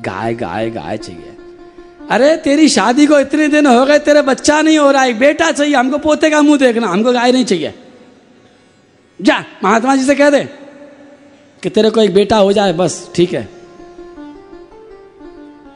गाय 0.00 0.34
गाय 0.34 0.70
गाय 0.70 0.96
चाहिए। 0.96 1.36
अरे, 2.10 2.36
तेरी 2.36 2.68
शादी 2.68 3.06
को 3.06 3.18
इतने 3.18 3.48
दिन 3.48 3.66
हो 3.66 3.86
गए, 3.86 3.98
तेरे 3.98 4.22
बच्चा 4.22 4.62
नहीं 4.62 4.78
हो 4.78 4.90
रहा 4.90 5.02
है। 5.02 5.14
बेटा 5.14 5.52
चाहिए, 5.52 5.74
हमको 5.74 5.98
पोते 5.98 6.30
का 6.30 6.42
मुँह 6.42 6.58
देखना, 6.58 6.86
हमको 6.86 7.12
गाय 7.12 7.32
नहीं 7.32 7.44
चाहिए। 7.44 7.74
जा, 9.20 9.44
महात्मा 9.64 9.96
जी 9.96 10.04
से 10.04 10.14
कह 10.14 10.30
दे 10.30 10.44
कि 11.62 11.70
तेरे 11.70 11.90
को 11.90 12.00
एक 12.00 12.14
बेटा 12.14 12.36
हो 12.36 12.52
जाए, 12.52 12.72
बस, 12.72 13.10
ठीक 13.14 13.32
है। 13.32 13.48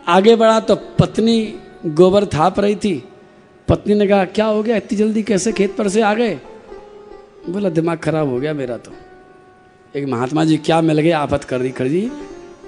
आगे 0.09 0.37
बढ़ा 0.37 0.61
तो 0.61 0.74
पत्नी 0.74 1.55
गोबर 1.87 2.24
थाप 2.27 2.61
रही 2.61 2.77
थी। 2.77 3.05
पत्नी 3.68 3.94
ने 3.94 4.07
कहा, 4.07 4.24
क्या 4.24 4.46
हो 4.46 4.62
गया? 4.62 4.77
इतनी 4.77 4.98
जल्दी 4.98 5.22
कैसे 5.22 5.53
खेत 5.53 5.77
पर 5.77 5.88
से 5.88 6.03
आ 6.03 6.14
गए? 6.14 6.38
बोला, 7.48 7.68
दिमाग 7.68 7.98
खराब 7.98 8.29
हो 8.29 8.38
गया 8.40 8.53
मेरा 8.55 8.77
तो। 8.77 8.92
एक 9.94 10.09
महात्मा 10.09 10.44
जी, 10.44 10.57
क्या 10.57 10.81
मिल 10.81 11.01
गए 11.01 11.11
आफत 11.11 11.44
कर 11.44 11.59
दी 11.59 11.70
कर 11.70 11.88
दी। 11.88 12.11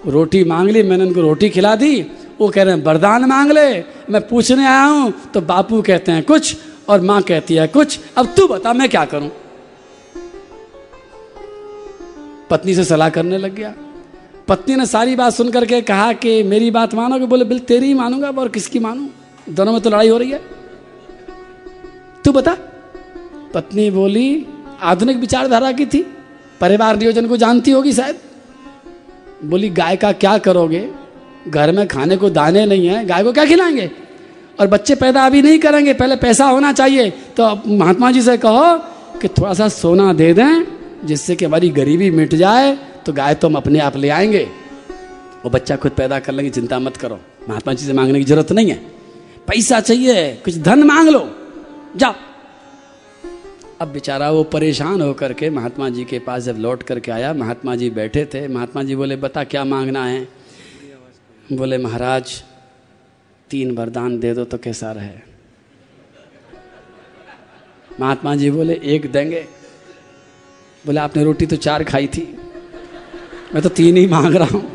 रोटी 0.06 0.44
मांग 0.44 0.70
ली, 0.70 0.82
मैंने 0.82 1.04
उनको 1.04 1.20
रोटी 1.20 1.48
खिला 1.50 1.74
दी। 1.76 2.00
वो 2.40 2.48
कह 2.48 2.62
रहे 2.62 2.74
हैं, 2.74 2.84
वरदान 2.84 3.24
मांग 3.24 3.52
ले। 3.52 3.80
मैं 4.10 4.20
पूछने 4.28 4.66
आया 4.66 4.82
हूँ 4.82 5.12
तो 5.34 5.40
बापू 5.40 5.82
कहते 5.82 6.12
हैं 6.12 6.22
कुछ 6.22 6.56
और 6.88 7.00
माँ 7.00 7.22
कहती 7.22 7.54
है 7.54 7.66
कुछ। 7.68 7.98
अब 8.16 8.34
तू 8.36 8.46
बता, 8.48 8.72
मैं 8.72 8.88
क्या 8.88 9.04
करूँ? 9.04 9.30
पत्नी 12.50 12.74
से 12.74 12.84
सलाह 12.84 13.08
करने 13.08 13.38
लग 13.38 13.54
गया। 13.54 13.74
पत्नी 14.48 14.76
ने 14.76 14.86
सारी 14.86 15.16
बात 15.16 15.32
सुन 15.32 15.50
करके 15.50 15.80
कहा 15.80 16.12
कि 16.12 16.42
मेरी 16.42 16.70
बात 16.70 16.94
मानोगे? 16.94 17.26
बोले, 17.26 17.44
बिल, 17.44 17.58
तेरी 17.58 17.86
ही 17.86 17.94
मानूँगा 17.94 18.30
और 18.30 18.48
किसकी 18.48 18.78
मानू? 18.78 19.08
दोनों 19.48 19.72
में 19.72 19.80
तो 19.80 19.90
लड़ाई 19.90 20.08
हो 20.08 20.18
रही 20.18 20.30
है। 20.30 20.40
तू 22.24 22.32
बता। 22.32 22.56
पत्नी 23.54 23.90
बोली, 23.90 24.46
आधुनिक 24.82 25.16
विचारधारा 25.16 25.72
की 25.72 25.86
थी। 25.86 26.16
परिवार 26.60 26.98
नियोजन 26.98 27.26
को 27.26 27.36
जानती 27.36 27.70
होगी 27.70 27.92
शायद। 27.92 28.16
बोली, 29.44 29.68
गाय 29.68 29.96
का 29.96 30.12
क्या 30.12 30.38
करोगे? 30.38 30.90
घर 31.48 31.72
में 31.72 31.88
खाने 31.88 32.16
को 32.16 32.30
दाने 32.30 32.66
नहीं 32.66 32.86
है, 32.86 33.06
गाय 33.06 33.24
को 33.24 33.32
क्या 33.32 33.44
खिलाएँगे? 33.44 33.90
और 34.60 34.66
बच्चे 34.66 34.94
पैदा 34.94 35.26
अभी 35.26 35.42
नहीं 35.42 35.58
करेंगे, 35.58 35.94
पहले 35.94 36.16
पैसा 36.16 36.44
होना 36.44 36.72
चाहिए। 36.72 37.10
तो 37.10 37.62
महात्मा 37.66 38.10
जी 38.10 38.22
से 38.22 38.36
कहो 38.36 38.78
कि 39.18 39.28
थोड़ा 39.28 39.54
सा 39.54 39.68
सोना 39.68 40.12
दे 40.12 40.34
दें 40.34 40.79
जिससे 41.04 41.36
कि 41.36 41.44
हमारी 41.44 41.68
गरीबी 41.68 42.10
मिट 42.10 42.34
जाए 42.34 42.78
तो 43.06 43.12
गाय 43.12 43.34
तो 43.34 43.48
हम 43.48 43.54
अपने 43.54 43.78
आप 43.78 43.96
ले 43.96 44.08
आएँगे। 44.08 44.48
वो 45.44 45.50
बच्चा 45.50 45.76
खुद 45.76 45.92
पैदा 45.92 46.18
कर 46.20 46.32
लेंगे, 46.32 46.50
चिंता 46.50 46.78
मत 46.78 46.96
करो। 46.96 47.20
महात्मा 47.48 47.74
जी 47.74 47.86
से 47.86 47.92
मांगने 47.92 48.18
की 48.18 48.24
ज़रूरत 48.24 48.52
नहीं 48.52 48.70
है। 48.70 48.76
पैसा 49.48 49.80
चाहिए, 49.80 50.34
कुछ 50.34 50.56
धन 50.58 50.82
मांग 50.82 51.08
लो। 51.08 51.36
जाओ। 51.96 52.14
अब 53.80 53.88
बेचारा 53.88 54.30
वो 54.30 54.44
परेशान 54.44 55.02
होकर 55.02 55.32
के 55.32 55.50
महात्मा 55.50 55.88
जी 55.88 56.04
के 56.04 56.18
पास 56.18 56.42
जब 56.42 56.56
लौट 56.58 56.82
करके 56.82 57.12
आया, 57.12 57.32
महात्मा 57.32 57.76
जी 57.76 57.90
बैठे 57.90 58.24
थे। 58.24 58.48
महात्मा 58.48 58.82
जी 58.82 58.96
बोले, 58.96 59.16
बता, 59.16 59.44
क्या 59.44 59.64
मांगना 59.64 60.04
है? 60.06 60.28
बोले, 61.52 61.78
महाराज, 61.78 62.42
तीन 63.50 63.70
वरदान 63.70 64.18
दे 64.18 64.34
दो 64.34 64.44
तो 64.44 64.58
कैसा 64.58 64.92
रहे? 64.92 65.30
महात्मा 68.00 68.36
जी 68.36 68.50
बोले, 68.50 68.80
एक 68.84 69.12
देंगे। 69.12 69.59
बोले, 70.86 71.00
आपने 71.00 71.24
रोटी 71.24 71.46
तो 71.46 71.56
चार 71.56 71.84
खाई 71.84 72.06
थी। 72.06 72.38
मैं 73.54 73.62
तो 73.62 73.68
तीन 73.68 73.96
ही 73.96 74.06
मांग 74.06 74.34
रहा 74.34 74.48
हूँ। 74.52 74.70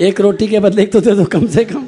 एक 0.00 0.20
रोटी 0.20 0.48
के 0.48 0.60
बदले 0.60 0.82
एक 0.82 0.92
तो 0.92 1.00
दे 1.00 1.10
दो, 1.10 1.24
कम 1.24 1.46
से 1.46 1.64
कम। 1.64 1.86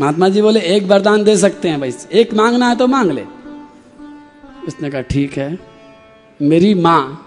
महात्मा 0.00 0.28
जी 0.28 0.42
बोले, 0.42 0.60
एक 0.60 0.84
वरदान 0.84 1.24
दे 1.24 1.36
सकते 1.36 1.68
हैं 1.68 1.80
भाई। 1.80 1.92
एक 2.12 2.34
मांगना 2.34 2.68
है 2.68 2.76
तो 2.76 2.86
मांग 2.86 3.10
ले। 3.10 3.24
उसने 4.66 4.90
कहा, 4.90 5.00
ठीक 5.00 5.38
है। 5.38 5.58
मेरी 6.42 6.74
माँ, 6.74 7.22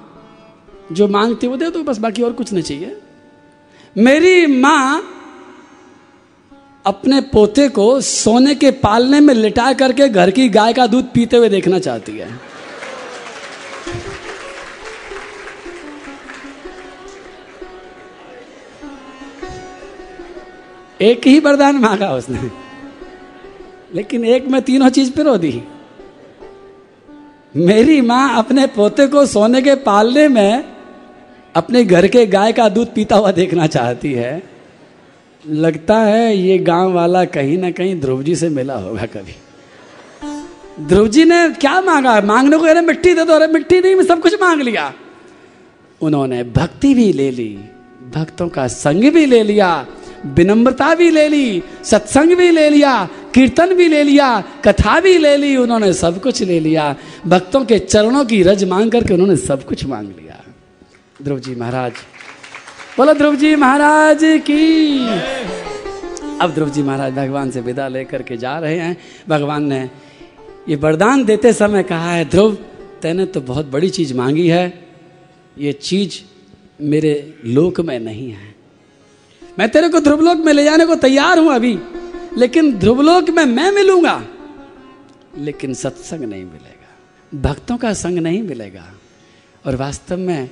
जो 0.91 1.07
मांगती 1.07 1.47
वो 1.47 1.57
दे 1.57 1.69
दो, 1.69 1.83
बस 1.83 1.97
बाकी 1.97 2.21
और 2.21 2.31
कुछ 2.31 2.53
नहीं 2.53 2.63
चाहिए। 2.63 2.97
मेरी 3.97 4.45
माँ 4.45 5.03
अपने 6.85 7.21
पोते 7.21 7.67
को 7.69 8.01
सोने 8.01 8.55
के 8.55 8.71
पालने 8.71 9.19
में 9.19 9.33
लिटा 9.33 9.73
करके 9.73 10.09
घर 10.09 10.31
की 10.31 10.49
गाय 10.49 10.73
का 10.73 10.87
दूध 10.87 11.05
पीते 11.13 11.37
हुए 11.37 11.49
देखना 11.49 11.79
चाहती 11.79 12.11
है। 12.11 12.48
एक 21.01 21.27
ही 21.27 21.39
वरदान 21.39 21.75
मांगा 21.75 22.13
उसने। 22.13 22.39
लेकिन 23.95 24.25
एक 24.25 24.47
में 24.47 24.61
तीनों 24.61 24.89
चीज़ 24.89 25.11
पिरो 25.11 25.37
दी 25.37 25.63
मेरी 27.55 28.01
माँ 28.01 28.37
अपने 28.37 28.67
पोते 28.67 29.07
को 29.07 29.25
सोने 29.25 29.61
के 29.61 29.75
पालने 29.75 30.27
में 30.27 30.63
अपने 31.55 31.85
घर 31.85 32.07
के 32.07 32.25
गाय 32.25 32.51
का 32.51 32.69
दूध 32.69 32.93
पीता 32.93 33.15
हुआ 33.15 33.31
देखना 33.31 33.67
चाहती 33.67 34.13
है। 34.13 34.43
लगता 35.49 35.97
है 35.97 36.37
ये 36.37 36.57
गाँव 36.57 36.93
वाला 36.93 37.25
कहीं 37.25 37.57
ना 37.57 37.71
कहीं 37.71 37.99
ध्रुव 37.99 38.23
जी 38.23 38.35
से 38.35 38.49
मिला 38.49 38.75
होगा 38.75 39.05
कभी। 39.05 39.35
ध्रुव 40.85 41.07
जी 41.07 41.25
ने 41.25 41.49
क्या 41.49 41.81
मांगा? 41.81 42.21
मांगने 42.21 42.57
को 42.57 42.63
अरे 42.63 42.81
मिट्टी 42.81 43.13
दे 43.13 43.25
दो। 43.25 43.33
अरे, 43.33 43.47
मिट्टी 43.47 43.79
नहीं, 43.79 43.95
मैं 43.95 44.05
सब 44.05 44.21
कुछ 44.21 44.33
मांग 44.41 44.61
लिया। 44.61 44.93
उन्होंने 46.01 46.43
भक्ति 46.43 46.93
भी 46.93 47.13
ले 47.13 47.31
ली, 47.31 47.59
भक्तों 48.15 48.49
का 48.49 48.67
संग 48.67 49.11
भी 49.11 49.25
ले 49.25 49.43
लिया। 49.43 49.85
विनम्रता 50.25 50.93
भी 50.95 51.09
ले 51.09 51.27
ली, 51.27 51.61
सत्संग 51.83 52.35
भी 52.35 52.49
ले 52.51 52.69
लिया, 52.69 53.09
कीर्तन 53.33 53.73
भी 53.73 53.87
ले 53.87 54.03
लिया, 54.03 54.29
कथा 54.65 54.99
भी 54.99 55.17
ले 55.17 55.35
ली, 55.37 55.55
उन्होंने 55.57 55.91
सब 55.93 56.21
कुछ 56.21 56.41
ले 56.43 56.59
लिया। 56.59 56.95
भक्तों 57.27 57.63
के 57.65 57.79
चरणों 57.79 58.25
की 58.25 58.41
रज 58.43 58.63
मांग 58.63 58.91
करके 58.91 59.13
उन्होंने 59.13 59.35
सब 59.37 59.65
कुछ 59.65 59.85
मांग 59.85 60.07
लिया। 60.09 60.43
ध्रुव 61.23 61.39
जी 61.39 61.55
महाराज, 61.55 61.91
बोलो 62.97 63.13
ध्रुव 63.13 63.35
जी 63.35 63.55
महाराज 63.55 64.19
की। 64.23 65.07
अब 66.41 66.53
ध्रुव 66.53 66.69
जी 66.69 66.83
महाराज 66.83 67.13
भगवान 67.13 67.51
से 67.51 67.61
विदा 67.61 67.87
लेकर 67.87 68.21
के 68.21 68.37
जा 68.37 68.57
रहे 68.59 68.77
हैं। 68.77 68.97
भगवान 69.29 69.63
ने 69.63 69.89
ये 70.69 70.75
वरदान 70.75 71.23
देते 71.25 71.53
समय 71.53 71.83
कहा 71.83 72.11
है, 72.11 72.25
ध्रुव, 72.25 72.57
तेने 73.01 73.25
तो 73.25 73.41
बहुत 73.41 73.65
बड़ी 73.65 73.89
चीज़ 73.89 74.13
मांगी 74.13 74.47
है। 74.47 74.87
ये 75.57 75.71
चीज़ 75.73 76.19
मेरे 76.81 77.33
लोक 77.45 77.79
में 77.81 77.99
नहीं 77.99 78.31
है। 78.31 78.55
मैं 79.59 79.67
तेरे 79.69 79.89
को 79.89 79.99
ध्रुवलोक 79.99 80.37
में 80.37 80.51
ले 80.53 80.63
जाने 80.63 80.85
को 80.85 80.95
तैयार 80.95 81.39
हूँ 81.39 81.53
अभी, 81.53 81.77
लेकिन 82.37 82.71
ध्रुवलोक 82.79 83.29
में 83.29 83.45
मैं 83.45 83.71
मिलूँगा। 83.71 84.21
लेकिन 85.37 85.73
सत्संग 85.73 86.23
नहीं 86.23 86.43
मिलेगा, 86.43 87.39
भक्तों 87.41 87.77
का 87.77 87.93
संग 87.93 88.17
नहीं 88.17 88.41
मिलेगा। 88.43 88.85
और 89.65 89.75
वास्तव 89.75 90.17
में 90.17 90.49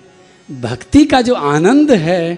भक्ति 0.49 1.05
का 1.05 1.21
जो 1.21 1.35
आनंद 1.35 1.91
है, 1.91 2.37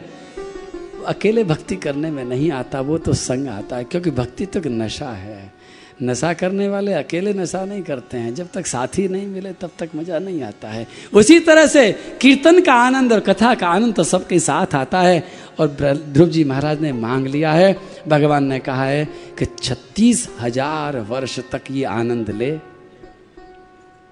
अकेले 1.06 1.44
भक्ति 1.44 1.76
करने 1.76 2.12
में 2.12 2.24
नहीं 2.26 2.52
आता, 2.52 2.82
वो 2.82 2.98
तो 2.98 3.14
संग 3.14 3.48
आता 3.48 3.76
है, 3.76 3.84
क्योंकि 3.84 4.12
भक्ति 4.12 4.46
तो 4.46 4.60
एक 4.60 4.68
नशा 4.68 5.10
है। 5.10 5.59
नशा 6.00 6.32
करने 6.34 6.68
वाले 6.70 6.94
अकेले 6.94 7.34
नशा 7.34 7.64
नहीं 7.66 7.82
करते 7.84 8.18
हैं। 8.18 8.34
जब 8.36 8.48
तक 8.54 8.66
साथी 8.66 9.08
नहीं 9.08 9.28
मिले, 9.28 9.52
तब 9.54 9.72
तक 9.80 9.90
मज़ा 9.96 10.20
नहीं 10.20 10.42
आता 10.44 10.68
है। 10.68 10.86
उसी 11.14 11.40
तरह 11.40 11.66
से 11.66 11.92
कीर्तन 12.22 12.62
का 12.62 12.74
आनंद 12.76 13.14
और 13.14 13.20
कथा 13.20 13.54
का 13.56 13.68
आनंद 13.68 13.94
तो 13.96 14.04
सबके 14.06 14.40
साथ 14.40 14.76
आता 14.76 15.02
है। 15.02 15.24
और 15.60 15.68
ध्रुव 16.08 16.30
जी 16.30 16.44
महाराज 16.44 16.82
ने 16.82 16.92
मांग 16.94 17.28
लिया 17.28 17.52
है। 17.52 17.76
भगवान 18.08 18.44
ने 18.44 18.60
कहा 18.60 18.86
है 18.86 19.06
कि 19.40 19.46
छत्तीस 19.56 20.28
हज़ार 20.42 21.00
वर्ष 21.10 21.40
तक 21.52 21.72
ये 21.72 21.84
आनंद 21.86 22.30
ले। 22.32 22.52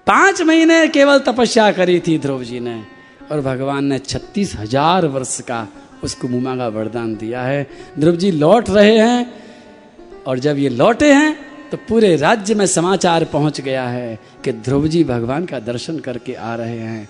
पाँच 0.06 0.42
महीने 0.42 0.86
केवल 0.88 1.18
तपस्या 1.18 1.70
करी 1.72 1.98
थी 2.00 2.18
ध्रुव 2.18 2.44
जी 2.44 2.60
ने। 2.60 2.82
और 3.32 3.40
भगवान 3.40 3.84
ने 3.84 3.98
छत्तीस 3.98 4.54
हज़ार 4.56 5.06
वर्ष 5.06 5.40
का 5.40 5.66
उसको 6.04 6.28
मुमा 6.28 6.56
का 6.56 6.68
वरदान 6.68 7.14
दिया 7.16 7.42
है। 7.42 7.66
ध्रुव 7.98 8.16
जी 8.16 8.30
लौट 8.30 8.70
रहे 8.70 8.96
हैं। 8.98 9.32
और 10.26 10.38
जब 10.38 10.58
ये 10.58 10.68
लौटे 10.68 11.12
हैं 11.12 11.47
तो 11.72 11.76
पूरे 11.88 12.14
राज्य 12.16 12.54
में 12.54 12.66
समाचार 12.66 13.24
पहुँच 13.24 13.60
गया 13.60 13.82
है 13.82 14.18
कि 14.44 14.52
ध्रुव 14.52 14.86
जी 14.88 15.02
भगवान 15.04 15.44
का 15.46 15.58
दर्शन 15.58 15.98
करके 15.98 16.34
आ 16.34 16.54
रहे 16.54 16.78
हैं 16.78 17.08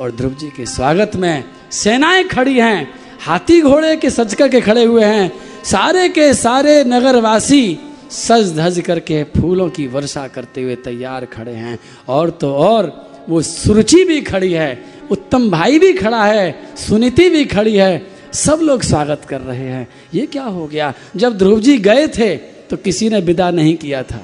और 0.00 0.10
ध्रुव 0.12 0.34
जी 0.34 0.46
के 0.46 0.66
स्वागत 0.66 1.16
में 1.16 1.44
सेनाएँ 1.72 2.24
खड़ी 2.24 2.58
हैं, 2.58 2.88
हाथी 3.20 3.60
घोड़े 3.60 3.96
के 3.96 4.10
सज 4.10 4.34
करके 4.34 4.60
खड़े 4.60 4.84
हुए 4.84 5.04
हैं, 5.04 5.32
सारे 5.64 6.08
के 6.08 6.32
सारे 6.34 6.84
नगरवासी 6.84 7.78
सज 8.10 8.54
धज 8.58 8.82
करके 8.86 9.24
फूलों 9.36 9.68
की 9.68 9.86
वर्षा 9.86 10.26
करते 10.28 10.62
हुए 10.62 10.74
तैयार 10.76 11.24
खड़े 11.24 11.52
हैं। 11.52 11.78
और 12.08 12.30
तो 12.30 12.52
और 12.54 12.92
वो 13.28 13.42
सुरुचि 13.42 14.04
भी 14.04 14.20
खड़ी 14.20 14.52
है, 14.52 14.84
उत्तम 15.10 15.50
भाई 15.50 15.78
भी 15.78 15.92
खड़ा 15.92 16.24
है, 16.24 16.54
सुनीति 16.78 17.30
भी 17.30 17.44
खड़ी 17.44 17.76
है, 17.76 18.06
सब 18.34 18.60
लोग 18.62 18.82
स्वागत 18.82 19.22
कर 19.28 19.40
रहे 19.40 19.68
हैं। 19.68 19.86
ये 20.14 20.26
क्या 20.26 20.44
हो 20.44 20.66
गया? 20.66 20.92
जब 21.16 21.38
ध्रुव 21.38 21.60
जी 21.60 21.78
गए 21.78 22.08
थे 22.08 22.53
तो 22.70 22.76
किसी 22.76 23.08
ने 23.08 23.20
विदा 23.20 23.50
नहीं 23.50 23.76
किया 23.76 24.02
था। 24.02 24.22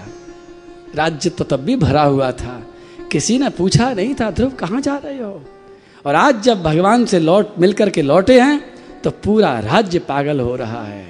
राज्य 0.95 1.31
तो 1.31 1.45
तब 1.45 1.61
भी 1.61 1.77
भरा 1.77 2.03
हुआ 2.03 2.31
था। 2.33 2.63
किसी 3.13 3.39
ने 3.39 3.49
पूछा, 3.49 3.93
नहीं 3.93 4.15
था 4.15 4.31
ध्रुव 4.31 4.51
कहाँ 4.51 4.81
जा 4.81 4.97
रहे 4.97 5.19
हो? 5.19 5.43
और 6.07 6.15
आज 6.15 6.43
जब 6.43 6.63
भगवान 6.63 7.05
से 7.05 7.19
लौट, 7.19 7.59
मिलकर 7.59 7.91
के 7.91 8.03
लौटे 8.03 8.41
हैं 8.41 8.61
तो 9.05 9.11
पूरा 9.11 9.59
राज्य 9.61 9.99
पागल 9.99 10.41
हो 10.41 10.55
रहा 10.57 10.85
है। 10.85 11.09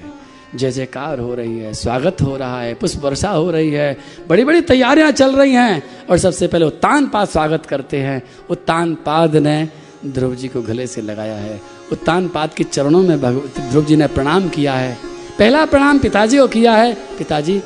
जय 0.55 0.71
जयकार 0.71 1.19
हो 1.19 1.35
रही 1.35 1.57
है, 1.59 1.73
स्वागत 1.73 2.21
हो 2.21 2.35
रहा 2.37 2.61
है, 2.61 2.73
पुष्प 2.73 3.03
वर्षा 3.03 3.29
हो 3.29 3.51
रही 3.51 3.71
है 3.71 3.97
बड़ी 4.29 4.43
बड़ी 4.43 4.61
तैयारियाँ 4.61 5.11
चल 5.11 5.35
रही 5.35 5.53
हैं। 5.53 5.83
और 6.09 6.17
सबसे 6.17 6.47
पहले 6.47 6.65
उत्तान 6.65 7.07
पाद 7.07 7.27
स्वागत 7.27 7.65
करते 7.65 7.97
हैं। 7.97 8.21
उत्तान 8.49 8.95
पाद 8.95 9.35
ने 9.35 9.69
ध्रुव 10.05 10.35
जी 10.35 10.47
को 10.47 10.61
गले 10.61 10.87
से 10.87 11.01
लगाया 11.01 11.35
है। 11.35 11.61
उत्तान 11.91 12.27
पाद 12.27 12.53
के 12.53 12.63
चरणों 12.63 13.01
में 13.03 13.19
ध्रुव 13.19 13.85
जी 13.85 13.95
ने 13.95 14.07
प्रणाम 14.07 14.49
किया 14.49 14.73
है। 14.73 15.10
पहला 15.41 15.65
प्रणाम 15.65 15.99
पिताजी 15.99 16.37
को 16.37 16.47
किया 16.47 16.75
है। 16.75 16.93
पिताजी, 16.93 17.61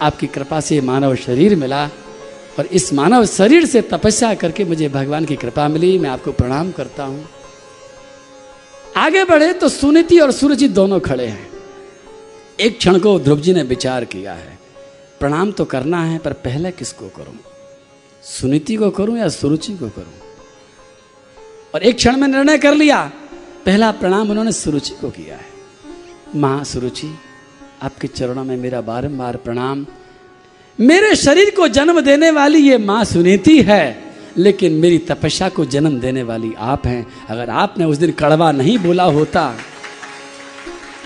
आपकी 0.00 0.26
कृपा 0.26 0.60
से 0.60 0.80
मानव 0.80 1.16
शरीर 1.16 1.56
मिला 1.56 1.86
और 2.58 2.66
इस 2.66 2.92
मानव 2.92 3.26
शरीर 3.26 3.66
से 3.66 3.82
तपस्या 3.82 4.34
करके 4.34 4.64
मुझे 4.64 4.88
भगवान 4.88 5.24
की 5.24 5.36
कृपा 5.36 5.68
मिली। 5.68 5.98
मैं 5.98 6.10
आपको 6.10 6.32
प्रणाम 6.32 6.72
करता 6.72 7.04
हूँ। 7.04 7.28
आगे 8.96 9.24
बढ़े 9.24 9.52
तो 9.52 9.68
सुनीति 9.68 10.18
और 10.18 10.32
सुरजीत 10.32 10.70
दोनों 10.70 11.00
खड़े 11.00 11.26
हैं। 11.26 11.50
एक 12.60 12.78
क्षण 12.78 12.98
को 12.98 13.18
ध्रुव 13.20 13.40
जी 13.40 13.54
ने 13.54 13.62
विचार 13.62 14.04
किया 14.04 14.32
है। 14.32 14.58
प्रणाम 15.20 15.52
तो 15.52 15.64
करना 15.64 16.04
है, 16.04 16.18
पर 16.18 16.32
पहले 16.32 16.70
किसको 16.70 17.08
करूँ? 17.08 17.38
सुनीति 18.22 18.76
को 18.76 18.90
करूँ 18.90 19.18
या 19.18 19.28
सुरुचि 19.28 19.72
को 19.72 19.88
करूँ? 19.88 20.14
और 21.74 21.82
एक 21.82 21.96
क्षण 21.96 22.16
में 22.16 22.28
निर्णय 22.28 22.58
कर 22.58 22.74
लिया। 22.74 23.12
पहला 23.66 23.90
प्रणाम 23.90 24.30
उन्होंने 24.30 24.52
सुरुचि 24.52 24.94
को 25.00 25.10
किया 25.10 25.36
है। 25.36 25.49
माँ 26.34 26.62
सुरुचि 26.64 27.08
आपके 27.82 28.08
चरणों 28.08 28.44
में 28.44 28.56
मेरा 28.56 28.80
बारंबार 28.80 29.36
प्रणाम। 29.36 29.84
मेरे 30.78 31.14
शरीर 31.16 31.50
को 31.50 31.66
जन्म 31.68 32.00
देने 32.00 32.30
वाली 32.30 32.58
ये 32.60 32.76
माँ 32.78 33.02
सुनीति 33.04 33.60
है, 33.62 34.12
लेकिन 34.36 34.72
मेरी 34.74 34.98
तपस्या 35.00 35.48
को 35.48 35.64
जन्म 35.66 35.98
देने 36.00 36.22
वाली 36.22 36.52
आप 36.54 36.86
हैं। 36.86 37.06
अगर 37.28 37.50
आपने 37.50 37.84
उस 37.84 37.96
दिन 37.96 38.12
कड़वा 38.12 38.52
नहीं 38.52 38.78
बोला 38.78 39.04
होता, 39.04 39.54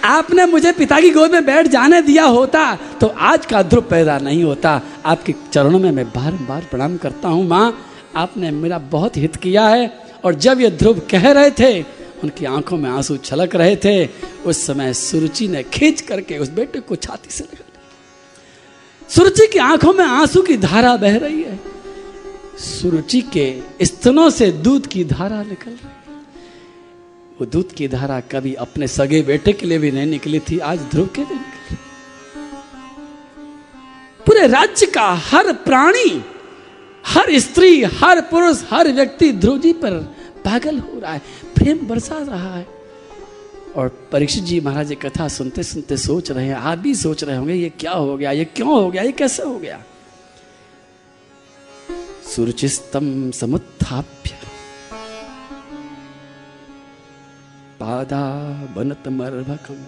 आपने 0.04 0.46
मुझे 0.46 0.72
पिता 0.74 1.00
की 1.00 1.10
गोद 1.10 1.32
में 1.32 1.44
बैठ 1.46 1.66
जाने 1.68 2.02
दिया 2.02 2.24
होता 2.26 2.74
तो 3.00 3.06
आज 3.08 3.46
का 3.46 3.62
ध्रुव 3.62 3.84
पैदा 3.90 4.18
नहीं 4.18 4.44
होता। 4.44 4.80
आपके 5.06 5.34
चरणों 5.52 5.78
में 5.78 5.90
मैं 5.92 6.06
बार 6.08 6.32
बार 6.48 6.66
प्रणाम 6.70 6.96
करता 6.96 7.28
हूँ 7.28 7.46
माँ। 7.48 7.76
आपने 8.16 8.50
मेरा 8.52 8.78
बहुत 8.90 9.16
हित 9.16 9.36
किया 9.36 9.66
है, 9.66 9.92
और 10.24 10.34
जब 10.36 10.60
ये 10.60 10.70
ध्रुव 10.72 11.00
कह 11.10 11.30
रहे 11.32 11.50
थे 11.50 12.03
उनकी 12.24 12.44
आँखों 12.46 12.76
में 12.76 12.88
आँसू 12.90 13.16
छलक 13.18 13.54
रहे 13.56 13.76
थे। 13.76 13.94
उस 14.46 14.64
समय 14.66 14.92
सुरुचि 14.94 15.48
ने 15.48 15.62
खींच 15.64 16.00
करके 16.00 16.38
उस 16.38 16.50
बेटे 16.50 16.80
को 16.80 16.96
छाती 16.96 17.30
से 17.30 17.44
लगा 17.44 17.62
सुरुचि 19.08 19.46
की 19.46 19.58
आँखों 19.60 19.92
में 19.92 20.04
आँसू 20.04 20.42
की 20.42 20.56
धारा 20.56 20.96
बह 20.96 21.16
रही 21.18 21.42
है। 21.42 21.58
सुरुचि 22.58 23.20
के 23.32 23.46
स्तनों 23.82 24.28
से 24.30 24.50
दूध 24.64 24.86
की 24.86 25.04
धारा 25.04 25.42
निकल 25.42 25.70
रही 25.70 25.88
है। 25.88 26.22
वो 27.40 27.46
दूध 27.46 27.72
की 27.72 27.88
धारा 27.88 28.18
कभी 28.32 28.54
अपने 28.54 28.88
सगे 28.88 29.20
बेटे 29.22 29.52
के 29.52 29.66
लिए 29.66 29.78
भी 29.78 29.90
नहीं 29.90 30.06
निकली 30.06 30.40
थी, 30.40 30.58
आज 30.58 30.78
ध्रुव 30.90 31.06
के 31.06 31.22
लिए 31.22 31.36
निकली 31.36 31.76
पूरे 34.26 34.46
राज्य 34.46 34.86
का 34.86 35.08
हर 35.22 35.52
प्राणी, 35.64 36.22
हर 37.04 37.38
स्त्री, 37.38 37.82
हर 37.94 38.20
पुरुष, 38.20 38.62
हर 38.70 38.88
व्यक्ति 38.92 39.32
ध्रुव 39.32 39.58
जी 39.58 39.72
पर 39.72 39.98
पागल 40.44 40.78
हो 40.78 41.00
रहा 41.00 41.12
है। 41.12 41.22
प्रेम 41.54 41.86
बरसा 41.86 42.18
रहा 42.18 42.56
है। 42.56 42.66
और 43.76 44.08
परीक्षित 44.12 44.44
जी 44.44 44.60
महाराज 44.60 44.90
ये 44.90 44.96
कथा 44.96 45.28
सुनते 45.28 45.62
सुनते 45.62 45.96
सोच 45.96 46.30
रहे 46.30 46.46
हैं, 46.46 46.54
आप 46.54 46.78
भी 46.78 46.94
सोच 46.94 47.24
रहे 47.24 47.36
होंगे, 47.36 47.54
ये 47.54 47.70
क्या 47.70 47.92
हो 47.92 48.16
गया, 48.16 48.30
ये 48.30 48.44
क्यों 48.44 48.68
हो 48.68 48.90
गया, 48.90 49.02
ये 49.02 49.12
कैसे 49.12 49.42
हो 49.42 49.58
गया? 49.58 49.82
सुरुचिस्तम 52.36 53.30
समुत्थाप्य। 53.30 54.30
पादा 57.80 58.22
बनतमर्भकम 58.76 59.84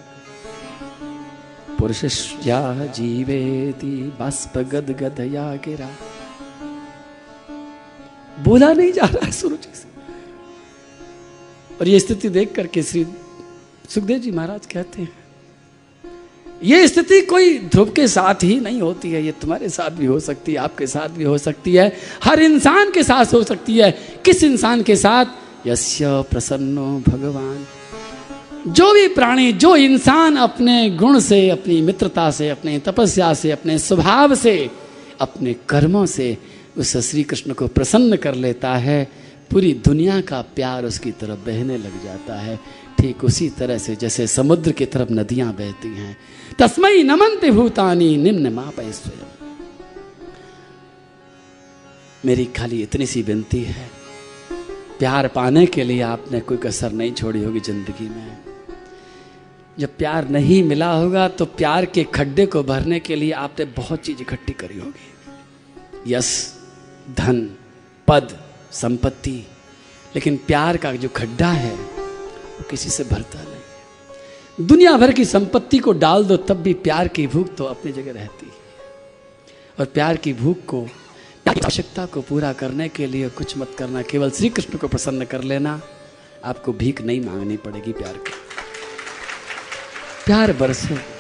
गिरा। 5.56 5.90
बोला 8.42 8.72
नहीं 8.72 8.92
जा 8.92 9.02
रहा 9.02 9.26
है 9.26 9.32
सुरुचि 9.32 9.68
से 9.74 9.85
और 11.80 11.88
ये 11.88 12.00
स्थिति 12.00 12.28
देख 12.28 12.52
करके 12.54 12.82
श्री 12.82 13.06
सुखदेव 13.88 14.18
जी 14.18 14.30
महाराज 14.30 14.66
कहते 14.66 15.02
हैं, 15.02 15.12
ये 16.64 16.86
स्थिति 16.88 17.20
कोई 17.20 17.58
ध्रुव 17.58 17.90
के 17.92 18.06
साथ 18.08 18.42
ही 18.42 18.58
नहीं 18.60 18.80
होती 18.80 19.10
है, 19.10 19.24
ये 19.24 19.32
तुम्हारे 19.32 19.68
साथ 19.68 19.90
भी 19.90 20.06
हो 20.06 20.20
सकती 20.20 20.52
है, 20.52 20.58
आपके 20.58 20.86
साथ 20.86 21.08
भी 21.08 21.24
हो 21.24 21.38
सकती 21.38 21.74
है, 21.74 21.92
हर 22.24 22.40
इंसान 22.40 22.90
के 22.90 23.02
साथ 23.02 23.34
हो 23.34 23.42
सकती 23.42 23.78
है, 23.78 23.90
किस 24.24 24.42
इंसान 24.44 24.82
के 24.82 24.96
साथ? 24.96 25.26
यस्य 25.66 26.22
प्रसन्नो 26.30 27.02
भगवान। 27.08 27.66
जो 28.72 28.92
भी 28.92 29.06
प्राणी, 29.08 29.52
जो 29.52 29.74
इंसान 29.76 30.36
अपने 30.36 30.90
गुण 30.90 31.18
से, 31.20 31.48
अपनी 31.50 31.80
मित्रता 31.80 32.30
से, 32.30 32.48
अपने 32.48 32.78
तपस्या 32.78 33.32
से, 33.34 33.50
अपने 33.50 33.78
स्वभाव 33.78 34.34
से, 34.34 34.70
अपने 35.20 35.54
कर्मों 35.68 36.06
से 36.06 36.36
उस 36.76 36.96
श्री 36.96 37.22
कृष्ण 37.22 37.52
को 37.52 37.66
प्रसन्न 37.66 38.16
कर 38.16 38.34
लेता 38.34 38.74
है 38.74 39.25
पूरी 39.50 39.72
दुनिया 39.84 40.20
का 40.20 40.40
प्यार 40.54 40.84
उसकी 40.84 41.10
तरफ़ 41.12 41.44
बहने 41.46 41.76
लग 41.78 42.02
जाता 42.04 42.34
है। 42.36 42.58
ठीक 42.98 43.24
उसी 43.24 43.48
तरह 43.50 43.78
से 43.78 43.96
जैसे 43.96 44.26
समुद्र 44.26 44.72
की 44.72 44.86
तरफ़ 44.86 45.12
नदियाँ 45.12 45.52
बहती 45.54 45.88
हैं। 45.88 46.16
तस्मई 46.58 47.02
नमनते 47.02 47.50
भूतानी, 47.50 48.16
निम्न 48.16 48.52
माप 48.52 48.80
स्वयं। 48.80 49.34
मेरी 52.24 52.44
खाली 52.56 52.82
इतनी 52.82 53.06
सी 53.06 53.22
विनती 53.22 53.62
है, 53.62 53.90
प्यार 54.98 55.28
पाने 55.28 55.64
के 55.66 55.84
लिए 55.84 56.00
आपने 56.02 56.40
कोई 56.40 56.56
कसर 56.56 56.92
नहीं 56.92 57.12
छोड़ी 57.12 57.42
होगी 57.44 57.60
ज़िंदगी 57.60 58.08
में। 58.08 58.38
जब 59.78 59.96
प्यार 59.98 60.28
नहीं 60.28 60.62
मिला 60.64 60.90
होगा 60.92 61.26
तो 61.28 61.44
प्यार 61.46 61.84
के 61.86 62.04
खड्डे 62.14 62.46
को 62.46 62.62
भरने 62.62 63.00
के 63.00 63.16
लिए 63.16 63.32
आपने 63.38 63.64
बहुत 63.76 64.00
चीज़ 64.00 64.20
इकट्ठी 64.22 64.52
करी 64.54 64.78
होगी। 64.78 66.12
यश 66.12 66.30
धन, 67.16 67.40
पद 68.08 68.38
संपत्ति, 68.80 69.46
लेकिन 70.14 70.36
प्यार 70.36 70.76
का 70.76 70.92
जो 70.92 71.08
खड्डा 71.08 71.48
है, 71.48 71.74
वो 71.76 72.64
किसी 72.70 72.90
से 72.90 73.04
भरता 73.04 73.38
नहीं 73.38 73.50
है। 73.50 74.66
दुनिया 74.66 74.96
भर 74.96 75.12
की 75.12 75.24
संपत्ति 75.24 75.78
को 75.78 75.92
डाल 75.92 76.24
दो, 76.24 76.36
तब 76.36 76.56
भी 76.56 76.74
प्यार 76.74 77.08
की 77.08 77.26
भूख 77.26 77.54
तो 77.54 77.64
अपनी 77.64 77.92
जगह 77.92 78.12
रहती 78.12 78.46
है। 78.46 78.52
और 79.80 79.86
प्यार 79.86 80.16
की 80.16 80.32
भूख 80.32 80.64
को 80.66 80.88
आवश्यकता 81.48 82.06
को 82.06 82.20
पूरा 82.20 82.52
करने 82.52 82.88
के 82.88 83.06
लिए 83.06 83.28
कुछ 83.28 83.58
मत 83.58 83.74
करना, 83.78 84.02
केवल 84.02 84.30
श्री 84.30 84.48
कृष्ण 84.48 84.78
को 84.78 84.88
प्रसन्न 84.88 85.24
कर 85.24 85.42
लेना। 85.42 85.80
आपको 86.44 86.72
भीख 86.72 87.02
नहीं 87.02 87.20
मांगनी 87.20 87.56
पड़ेगी 87.56 87.92
प्यार 87.92 88.12
की। 88.12 88.32
प्यार 90.26 90.52
बरसो। 90.52 91.15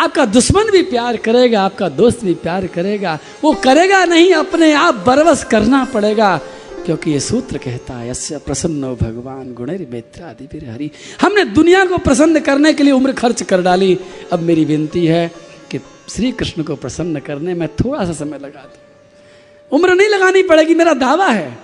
आपका 0.00 0.24
दुश्मन 0.24 0.70
भी 0.70 0.82
प्यार 0.82 1.16
करेगा, 1.16 1.62
आपका 1.62 1.88
दोस्त 1.88 2.24
भी 2.24 2.34
प्यार 2.34 2.66
करेगा। 2.66 3.18
वो 3.44 3.52
करेगा 3.52 4.04
नहीं, 4.04 4.32
अपने 4.32 4.72
आप 4.72 4.94
बरवस 4.94 5.44
करना 5.44 5.84
पड़ेगा। 5.84 6.40
क्योंकि 6.86 7.10
ये 7.10 7.20
सूत्र 7.20 7.58
कहता 7.58 7.94
है 7.94 8.10
यस्य 8.10 8.38
प्रसन्न 8.38 8.94
भगवान 8.94 9.54
गुणेर 9.54 10.04
आदि 10.22 10.46
फिर 10.46 10.70
हरि 10.70 10.90
हमने 11.20 11.44
दुनिया 11.44 11.84
को 11.84 11.98
प्रसन्न 11.98 12.40
करने 12.40 12.72
के 12.72 12.82
लिए 12.82 12.92
उम्र 12.92 13.12
खर्च 13.12 13.42
कर 13.42 13.62
डाली। 13.62 13.98
अब 14.32 14.40
मेरी 14.40 14.64
विनती 14.64 15.06
है 15.06 15.30
कि 15.70 15.80
श्री 16.08 16.32
कृष्ण 16.32 16.62
को 16.62 16.76
प्रसन्न 16.76 17.20
करने 17.20 17.54
में 17.54 17.68
थोड़ा 17.68 18.04
सा 18.04 18.12
समय 18.12 18.38
लगा 18.38 18.60
दो। 18.60 19.76
उम्र 19.76 19.94
नहीं 19.94 20.08
लगानी 20.08 20.42
पड़ेगी, 20.42 20.74
मेरा 20.74 20.94
दावा 20.94 21.26
है। 21.26 21.58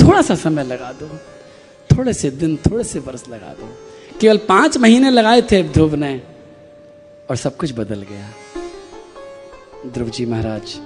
थोड़ा 0.00 0.22
सा 0.22 0.34
समय 0.34 0.64
लगा 0.64 0.92
दो। 0.92 1.08
थोड़े 1.96 2.12
से 2.12 2.30
दिन, 2.30 2.56
थोड़े 2.56 2.84
से 2.84 2.98
वर्ष 2.98 3.22
लगा 3.28 3.54
दो। 3.60 3.78
केवल 4.20 4.36
पाँच 4.36 4.78
महीने 4.78 5.10
लगाए 5.10 5.42
थे 5.42 5.62
ध्रुव 5.62 5.94
ने। 5.94 6.22
और 7.32 7.36
सब 7.36 7.56
कुछ 7.56 7.72
बदल 7.72 8.02
गया। 8.02 8.30
ध्रुव 9.90 10.08
जी 10.08 10.26
महाराज, 10.26 10.80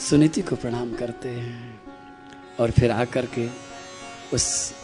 सुनीति 0.00 0.42
को 0.42 0.56
प्रणाम 0.56 0.94
करते 0.94 1.28
हैं 1.28 1.80
और 2.60 2.70
फिर 2.70 2.90
आकर 2.90 3.26
के 3.26 3.46
उस 4.34 4.74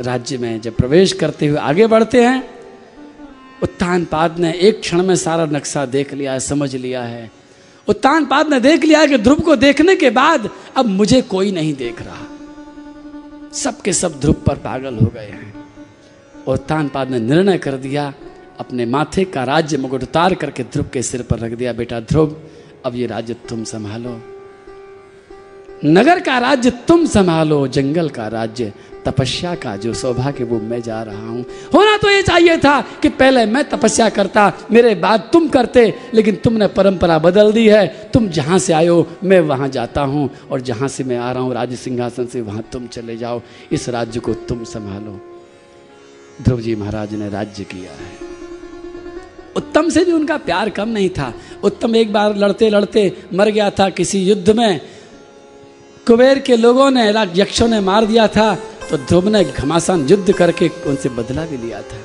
राज्य 0.00 0.38
में 0.38 0.60
जब 0.60 0.76
प्रवेश 0.76 1.12
करते 1.12 1.46
हुए 1.46 1.58
आगे 1.58 1.86
बढ़ते 1.86 2.24
हैं 2.24 2.50
उत्तान 3.62 4.04
पाद 4.04 4.38
ने 4.38 4.52
एक 4.52 4.80
क्षण 4.80 5.02
में 5.02 5.14
सारा 5.16 5.44
नक्शा 5.44 5.86
देख 5.86 6.14
लिया 6.14 6.32
है 6.32 6.40
समझ 6.40 6.76
लिया 6.76 7.02
है। 7.02 7.30
उत्तान 7.88 8.26
पाद 8.26 8.48
ने 8.48 8.60
देख 8.60 8.84
लिया 8.84 9.06
कि 9.06 9.18
ध्रुव 9.18 9.40
को 9.40 9.56
देखने 9.56 9.96
के 9.96 10.10
बाद 10.10 10.50
अब 10.76 10.86
मुझे 10.86 11.22
कोई 11.22 11.52
नहीं 11.52 11.74
देख 11.74 12.02
रहा। 12.02 12.26
सबके 13.52 13.92
सब 13.92 14.20
ध्रुव 14.20 14.34
पर 14.34 14.54
पागल 14.54 14.94
हो 14.94 15.06
गए 15.06 15.28
हैं। 15.28 15.64
और 16.48 16.66
पाद 16.70 17.10
ने 17.10 17.18
निर्णय 17.18 17.58
कर 17.58 17.72
दिया 17.72 18.14
अपने 18.62 18.86
माथे 18.86 19.24
का 19.24 19.44
राज्य 19.44 19.76
मुकुट 19.76 20.02
उतार 20.02 20.34
करके 20.34 20.62
ध्रुव 20.62 20.86
के 20.92 21.02
सिर 21.02 21.22
पर 21.22 21.38
रख 21.38 21.52
दिया, 21.52 21.72
बेटा 21.72 22.00
ध्रुव, 22.00 22.36
अब 22.84 22.94
ये 22.94 23.06
राज्य 23.06 23.34
तुम 23.48 23.64
संभालो। 23.64 24.20
नगर 25.84 26.20
का 26.20 26.38
राज्य 26.38 26.70
तुम 26.70 27.06
संभालो, 27.06 27.66
जंगल 27.66 28.08
का 28.08 28.26
राज्य, 28.28 28.72
तपस्या 29.06 29.54
का 29.54 29.76
जो 29.76 29.94
सौभाग्य 29.94 30.44
वो 30.44 30.58
मैं 30.60 30.80
जा 30.82 31.02
रहा 31.02 31.28
हूँ। 31.28 31.44
होना 31.74 31.96
तो 31.96 32.10
ये 32.10 32.22
चाहिए 32.22 32.56
था 32.56 32.80
कि 33.02 33.08
पहले 33.08 33.46
मैं 33.46 33.64
तपस्या 33.68 34.08
करता, 34.08 34.52
मेरे 34.72 34.94
बाद 34.94 35.28
तुम 35.32 35.48
करते, 35.48 35.94
लेकिन 36.14 36.36
तुमने 36.36 36.66
परंपरा 36.66 37.18
बदल 37.18 37.52
दी 37.52 37.68
है। 37.68 38.10
तुम 38.14 38.28
जहाँ 38.28 38.58
से 38.58 38.72
आयो 38.72 39.06
मैं 39.24 39.40
वहाँ 39.40 39.68
जाता 39.68 40.02
हूँ, 40.02 40.30
और 40.50 40.60
जहाँ 40.60 40.88
से 40.88 41.04
मैं 41.04 41.18
आ 41.18 41.32
रहा 41.32 41.42
हूँ, 41.42 41.54
राज्य 41.54 41.76
सिंहासन 41.76 42.26
से 42.26 42.40
वहाँ 42.40 42.64
तुम 42.72 42.86
चले 42.86 43.16
जाओ। 43.16 43.42
इस 43.72 43.88
राज्य 43.88 44.20
को 44.20 44.34
तुम 44.34 44.64
संभालो। 44.64 45.20
ध्रुव 46.42 46.60
जी 46.60 46.74
महाराज 46.74 47.14
ने 47.14 47.28
राज्य 47.28 47.64
किया 47.64 47.92
है। 47.92 48.31
उत्तम 49.56 49.88
से 49.88 50.04
भी 50.04 50.12
उनका 50.12 50.36
प्यार 50.36 50.70
कम 50.70 50.88
नहीं 50.88 51.08
था। 51.10 51.32
उत्तम 51.64 51.96
एक 51.96 52.12
बार 52.12 52.36
लड़ते 52.36 52.70
लड़ते 52.70 53.12
मर 53.34 53.48
गया 53.48 53.70
था 53.70 53.88
किसी 53.90 54.22
युद्ध 54.22 54.50
में। 54.50 54.80
कुबेर 56.06 56.38
के 56.38 56.56
लोगों 56.56 56.90
ने 56.90 57.08
यक्षों 57.36 57.68
ने 57.68 57.80
मार 57.80 58.06
दिया 58.06 58.26
था 58.28 58.54
तो 58.90 58.96
ध्रुव 58.96 59.28
ने 59.28 59.44
घमासान 59.44 60.06
युद्ध 60.08 60.32
करके 60.32 60.68
उनसे 60.86 61.08
बदला 61.08 61.46
भी 61.46 61.56
लिया 61.56 61.82
था। 61.82 62.00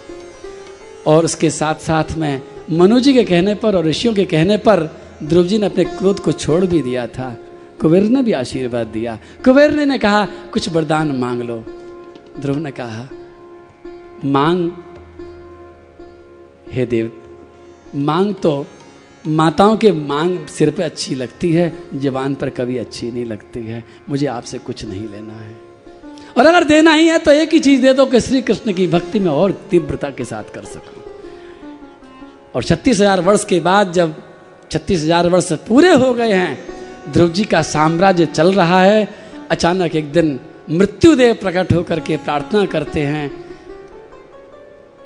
और 1.07 1.25
उसके 1.25 1.49
साथ 1.49 1.75
साथ 1.75 2.17
में 2.17 2.41
मनु 2.71 2.99
जी 2.99 3.13
के 3.13 3.23
कहने 3.23 3.55
पर 3.55 3.75
और 3.75 3.86
ऋषियों 3.86 4.13
के 4.13 4.25
कहने 4.25 4.57
पर 4.57 4.89
ध्रुव 5.23 5.45
जी 5.47 5.57
ने 5.57 5.65
अपने 5.65 5.83
क्रोध 5.83 6.19
को 6.19 6.31
छोड़ 6.31 6.65
भी 6.65 6.81
दिया 6.81 7.07
था। 7.07 7.38
कुबेर 7.81 8.03
ने 8.03 8.23
भी 8.23 8.31
आशीर्वाद 8.31 8.88
दिया। 8.88 9.19
कुबेर 9.45 9.71
ने, 9.71 9.86
ने 9.86 9.97
कहा 9.97 10.25
कुछ 10.25 10.69
वरदान 10.69 11.12
मांग 11.12 11.41
लो। 11.41 11.63
ध्रुव 12.39 12.57
ने 12.57 12.71
कहा 12.71 13.07
मांग 14.25 14.71
हे 16.71 16.86
देव 16.86 17.12
मांग 17.95 18.34
तो 18.34 18.65
माताओं 19.26 19.76
के 19.78 19.91
मांग 19.91 20.45
सिर 20.47 20.71
पे 20.71 20.84
अच्छी 20.84 21.15
लगती 21.15 21.52
है 21.54 21.71
जवान 21.95 22.36
पर 22.36 22.50
कभी 22.50 22.78
अच्छी 22.78 23.12
नहीं 23.12 23.26
लगती 23.26 23.60
है। 23.60 23.84
मुझे 24.10 24.26
आपसे 24.28 24.58
कुछ 24.58 24.84
नहीं 24.86 25.08
लेना 25.08 25.34
है। 25.34 25.56
और 26.38 26.45
अगर 26.45 26.63
देना 26.63 26.93
ही 26.93 27.08
है 27.08 27.17
तो 27.19 27.32
एक 27.32 27.54
ही 27.54 27.60
चीज़ 27.60 27.82
दे 27.82 27.93
दो 27.93 28.06
कि 28.06 28.19
श्री 28.19 28.41
कृष्ण 28.41 28.73
की 28.73 28.88
भक्ति 28.88 29.19
में 29.19 29.32
और 29.32 29.52
तीव्रता 29.71 30.10
के 30.10 30.26
साथ 30.26 30.54
कर 30.56 30.63
सकूँ। 30.65 31.04
और 32.56 32.63
छत्तीस 32.63 33.00
हज़ार 33.00 33.21
वर्ष 33.21 33.45
के 33.45 33.60
बाद 33.60 33.91
जब 33.91 34.15
छत्तीस 34.71 35.04
हज़ार 35.04 35.30
वर्ष 35.30 35.52
पूरे 35.67 35.93
हो 35.93 36.13
गए 36.13 36.34
हैं, 36.34 36.58
ध्रुव 37.13 37.30
जी 37.30 37.43
का 37.43 37.62
साम्राज्य 37.63 38.26
चल 38.26 38.54
रहा 38.54 38.82
है, 38.82 39.08
अचानक 39.52 39.95
एक 39.95 40.12
दिन 40.12 40.39
मृत्युदेव 40.69 41.34
प्रकट 41.34 41.73
होकर 41.73 42.00
के 42.00 42.17
प्रार्थना 42.17 42.65
करते 42.65 43.02
हैं, 43.02 43.32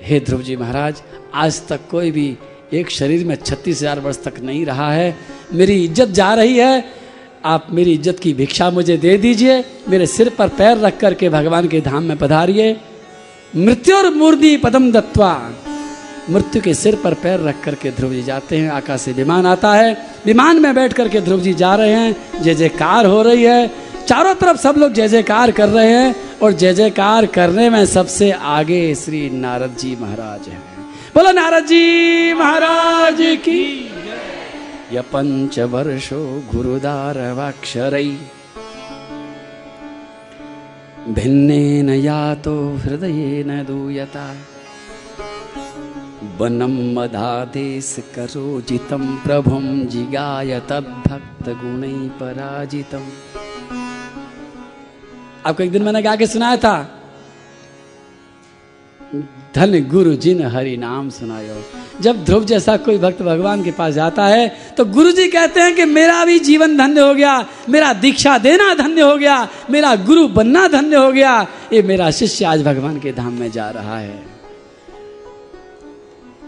हे 0.02 0.20
ध्रुव 0.20 0.42
जी 0.42 0.56
महाराज, 0.56 1.02
आज 1.34 1.62
तक 1.68 1.88
कोई 1.92 2.12
भी 2.12 2.38
एक 2.72 2.90
शरीर 2.90 3.26
में 3.26 3.36
छत्तीस 3.36 3.78
हज़ार 3.78 4.00
वर्ष 4.00 4.24
तक 4.24 4.40
नहीं 4.42 4.66
रहा 4.66 4.92
है। 4.92 5.16
मेरी 5.54 5.84
इज़्ज़त 5.86 6.10
जा 6.10 6.34
रही 6.34 6.58
है। 6.58 6.84
आप 7.46 7.68
मेरी 7.72 7.94
इज़्ज़त 7.94 8.20
की 8.20 8.34
भिक्षा 8.34 8.70
मुझे 8.72 8.98
दे 8.98 9.18
दीजिए। 9.18 9.64
मेरे 9.90 10.06
सिर 10.06 10.30
पर 10.30 10.48
पैर 10.50 10.78
रख 10.78 11.00
करके 11.00 11.30
भगवान 11.30 11.68
के 11.68 11.82
धाम 11.82 12.04
में 12.04 12.18
पधारिए। 12.18 12.76
मृत्यु 13.56 13.96
और 13.96 14.10
मूर्ति 14.14 14.56
पदम 14.58 14.92
दत्वा 14.92 15.34
मृत्यु 16.30 16.62
के 16.62 16.74
सिर 16.74 16.96
पर 16.96 17.14
पैर 17.14 17.40
रख 17.40 17.64
करके 17.64 17.92
ध्रुव 17.92 18.12
जी 18.14 18.22
जाते 18.24 18.58
हैं। 18.58 18.70
आकाश 18.72 19.02
से 19.02 19.14
विमान 19.14 19.46
आता 19.46 19.74
है। 19.74 19.94
विमान 20.26 20.60
में 20.62 20.74
बैठ 20.76 20.94
करके 20.94 21.22
ध्रुव 21.22 21.40
जी 21.42 21.54
जा 21.54 21.76
रहे 21.76 21.94
हैं। 21.94 22.42
जय 22.42 22.56
जयकार 22.56 23.06
हो 23.06 23.22
रही 23.22 23.44
है। 23.44 23.72
चारों 24.08 24.34
तरफ़ 24.36 24.58
सब 24.58 24.76
लोग 24.78 24.94
जय 24.94 25.08
जयकार 25.08 25.52
कर 25.52 25.70
रहे 25.70 25.90
हैं। 25.90 26.16
और 26.42 26.54
जय 26.54 26.74
जयकार 26.74 27.26
करने 27.26 27.70
में 27.70 27.86
सबसे 27.88 28.32
आगे 28.32 28.84
श्री 28.96 29.30
नारद 29.32 29.76
जी 29.80 29.96
महाराज 30.02 30.48
हैं। 30.50 30.71
बोलो 31.16 31.32
नारद 31.32 31.66
जी, 31.66 32.34
महाराज 32.34 33.18
की। 33.20 33.64
य 34.94 35.02
पंच 35.02 35.60
वर्षो 35.60 36.20
गुरुदार 36.56 37.18
वाक्षरई 37.34 38.12
भिन्नेन 41.10 41.90
यातो 41.90 42.56
हृदयेन 42.76 43.52
दूयता। 43.64 44.26
वनम 46.40 46.78
मदादेश 47.00 47.96
करोजितं 48.16 49.04
प्रभुं 49.18 49.66
जिगाय 49.88 50.60
तद्भक्तगुणै 50.60 51.94
पराजितम्। 52.20 53.12
आपको 55.46 55.64
एक 55.64 55.72
दिन 55.72 55.84
मैंने 55.84 56.02
गा 56.02 56.16
के 56.16 56.28
सुनाया 56.28 56.58
था 56.58 56.76
धन 59.56 59.74
गुरु 59.90 60.14
जिन 60.16 60.42
हरि 60.46 60.76
नाम 60.78 61.10
सुनायो। 61.10 61.56
जब 62.02 62.24
ध्रुव 62.26 62.44
जैसा 62.46 62.76
कोई 62.78 62.98
भक्त 62.98 63.22
भगवान 63.22 63.64
के 63.64 63.72
पास 63.72 63.94
जाता 63.94 64.26
है 64.26 64.48
तो 64.78 64.86
गुरु 64.88 65.12
जी 65.12 65.28
कहते 65.28 65.60
हैं 65.60 65.76
कि 65.76 65.86
मेरा 65.86 66.24
भी 66.26 66.38
जीवन 66.40 66.78
धन्य 66.78 67.02
हो 67.02 67.14
गया, 67.14 67.46
मेरा 67.70 67.92
दीक्षा 67.94 68.38
देना 68.38 68.74
धन्य 68.74 69.02
हो 69.02 69.16
गया, 69.18 69.48
मेरा 69.72 69.96
गुरु 69.96 70.28
बनना 70.28 70.68
धन्य 70.68 70.96
हो 70.96 71.12
गया, 71.12 71.48
ये 71.74 71.82
मेरा 71.82 72.10
शिष्य 72.12 72.46
आज 72.46 72.64
भगवान 72.64 73.00
के 73.00 73.12
धाम 73.12 73.34
में 73.34 73.52
जा 73.52 73.70
रहा 73.70 73.98
है। 74.00 74.20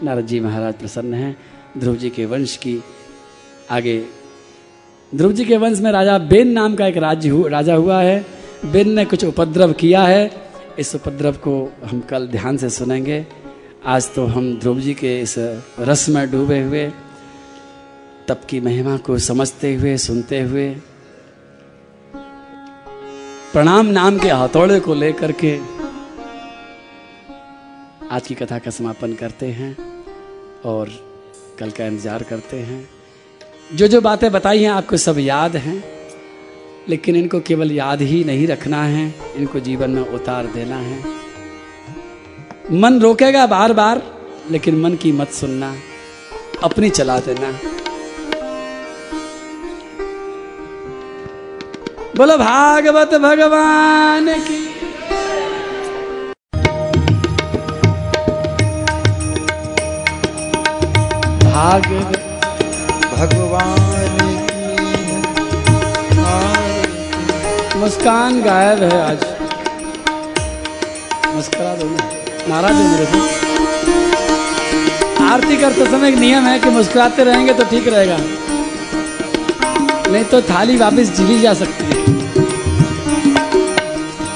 नारद 0.02 0.26
जी 0.26 0.40
महाराज 0.40 0.74
प्रसन्न 0.74 1.14
हैं। 1.14 1.36
ध्रुव 1.78 1.96
जी 1.96 2.10
के 2.10 2.24
वंश 2.26 2.56
की 2.56 2.82
आगे, 3.70 3.98
ध्रुव 5.12 5.32
जी 5.32 5.44
के 5.44 5.56
वंश 5.56 5.80
में 5.80 5.90
राजा 5.92 6.16
बेन 6.18 6.52
नाम 6.52 6.74
का 6.74 6.86
एक 6.86 6.96
राज्य 6.96 7.48
राजा 7.48 7.74
हुआ 7.74 8.00
है। 8.00 8.24
बेन 8.64 8.90
ने 8.90 9.04
कुछ 9.04 9.24
उपद्रव 9.24 9.72
किया 9.72 10.02
है। 10.02 10.43
इस 10.78 10.94
उपद्रव 10.94 11.36
को 11.36 11.72
हम 11.84 12.00
कल 12.00 12.26
ध्यान 12.28 12.56
से 12.56 12.70
सुनेंगे। 12.70 13.26
आज 13.86 14.14
तो 14.14 14.24
हम 14.26 14.58
ध्रुव 14.58 14.80
जी 14.80 14.94
के 14.94 15.20
इस 15.20 15.34
रस 15.80 16.08
में 16.08 16.30
डूबे 16.30 16.60
हुए, 16.62 16.86
तप 18.28 18.40
की 18.50 18.60
महिमा 18.60 18.96
को 18.96 19.18
समझते 19.18 19.74
हुए, 19.74 19.96
सुनते 19.96 20.40
हुए, 20.40 20.68
प्रणाम 23.52 23.86
नाम 23.86 24.18
के 24.18 24.28
हथौड़े 24.28 24.80
को 24.80 24.94
लेकर 24.94 25.32
के 25.32 25.56
आज 28.10 28.26
की 28.26 28.34
कथा 28.34 28.58
का 28.58 28.70
समापन 28.70 29.14
करते 29.14 29.46
हैं 29.46 29.76
और 30.64 30.90
कल 31.58 31.70
का 31.70 31.86
इंतज़ार 31.86 32.22
करते 32.22 32.56
हैं। 32.56 32.88
जो 33.74 33.88
जो 33.88 34.00
बातें 34.00 34.30
बताई 34.32 34.62
हैं, 34.62 34.70
आपको 34.70 34.96
सब 34.96 35.18
याद 35.18 35.56
हैं। 35.56 35.93
लेकिन 36.88 37.16
इनको 37.16 37.40
केवल 37.40 37.70
याद 37.72 38.02
ही 38.02 38.22
नहीं 38.24 38.46
रखना 38.46 38.82
है, 38.84 39.14
इनको 39.36 39.60
जीवन 39.60 39.90
में 39.90 40.02
उतार 40.02 40.46
देना 40.46 40.76
है। 40.76 40.98
मन 42.72 42.98
रोकेगा 43.00 43.46
बार 43.46 43.72
बार 43.72 44.02
लेकिन 44.50 44.80
मन 44.80 44.94
की 44.94 45.12
मत 45.12 45.30
सुनना, 45.30 45.74
अपनी 46.62 46.90
चला 46.90 47.18
देना। 47.20 47.50
बोलो, 52.16 52.36
भागवत 52.38 53.14
भगवान 53.20 54.28
की 54.40 54.60
भागवत 61.44 62.16
भगवान 63.14 63.83
मुस्कान 67.94 68.40
गायब 68.42 68.80
है 68.82 68.96
आज। 69.00 69.20
मुस्कुरा 71.34 71.74
दो 71.74 71.86
नाराज़ 72.48 72.74
है 72.74 72.86
मेरे 72.90 73.04
से। 73.06 73.18
आरती 75.24 75.56
करते 75.56 75.84
समय 75.86 76.08
एक 76.08 76.16
नियम 76.16 76.44
है 76.44 76.58
कि 76.58 76.70
मुस्कुराते 76.70 77.24
रहेंगे 77.24 77.52
तो 77.52 77.64
ठीक 77.64 77.86
रहेगा। 77.88 78.16
नहीं 80.12 80.24
तो 80.24 80.40
थाली 80.42 80.76
वापस 80.76 81.12
झिली 81.16 81.38
जा 81.40 81.52
सकती 81.54 81.84
है। 81.84 81.98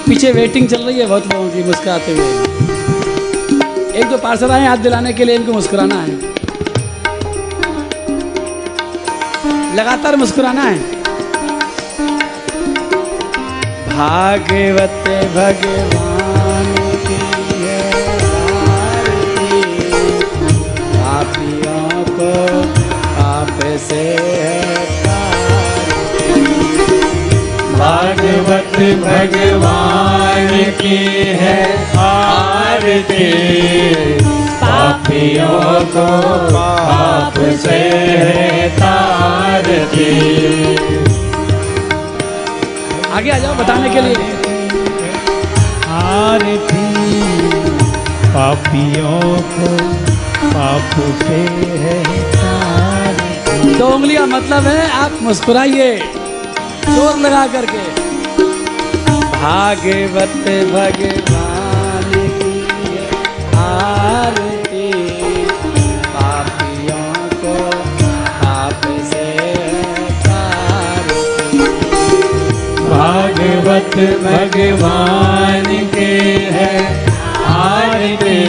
पीछे 0.04 0.32
वेटिंग 0.32 0.68
चल 0.68 0.82
रही 0.82 0.98
है 0.98 1.06
बहुत 1.06 1.26
लोगों 1.32 1.48
की 1.48 1.62
मुस्कुराते 1.62 2.12
हुए। 2.12 2.28
एक 4.00 4.06
दो 4.10 4.18
पार्सल 4.18 4.50
आए 4.50 4.66
हाथ 4.66 4.76
दिलाने 4.76 5.12
के 5.12 5.24
लिए, 5.24 5.34
इनको 5.34 5.52
मुस्कुराना 5.52 5.94
है। 5.94 6.14
लगातार 9.76 10.16
मुस्कुराना 10.16 10.62
है। 10.62 10.97
भागवत 13.98 15.06
भगवान 15.34 16.66
की 17.06 17.16
है 17.62 17.80
पापियों 20.92 22.04
को 22.10 22.28
आप 23.22 23.58
से 23.88 24.04
भागवत 27.74 28.78
भगवान 29.02 30.48
की 30.80 31.02
है 31.42 31.58
आरती। 31.98 33.28
पापियों 34.62 35.60
को 35.96 36.08
पाप 36.54 37.36
से 37.60 37.80
है 38.22 38.46
तारती। 38.78 40.10
आगे 43.18 43.30
आ 43.30 43.38
जाओ 43.38 43.54
बताने 43.54 43.88
के 43.90 44.00
लिए। 44.00 44.14
आरती 45.92 46.84
पापियों 48.34 49.20
को 49.54 49.70
पाप 50.44 50.92
से 51.22 51.38
है। 51.84 51.96
तो 53.46 53.78
दो 53.78 53.88
उंगलियाँ 53.94 54.26
मतलब 54.26 54.66
है 54.66 54.90
आप 54.98 55.18
मुस्कुराइए। 55.22 55.90
ज़ोर 56.86 57.18
लगा 57.18 57.46
करके। 57.54 57.82
भागवत 59.34 60.36
भगवान 60.46 61.37
भगवान 73.98 75.64
के 75.94 76.12
है। 76.56 76.74
आरती 77.44 78.40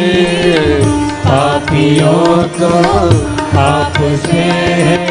पापियों 1.20 2.44
को 2.60 2.72
पाप 3.48 3.94
से 3.98 4.44
है 4.88 5.10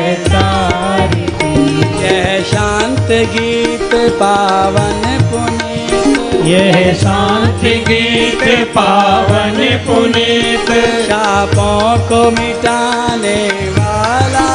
यह 2.02 2.42
शांत 2.42 3.08
गीत 3.32 3.90
पावन 3.92 5.02
पुनीत। 5.22 6.46
यह 6.46 6.94
शांत 6.94 7.64
गीत 7.88 8.68
पावन 8.68 9.58
पुनीत। 9.86 10.70
शापों 11.08 11.98
को 12.08 12.30
मिटाने 12.30 13.48
वाला 13.70 14.46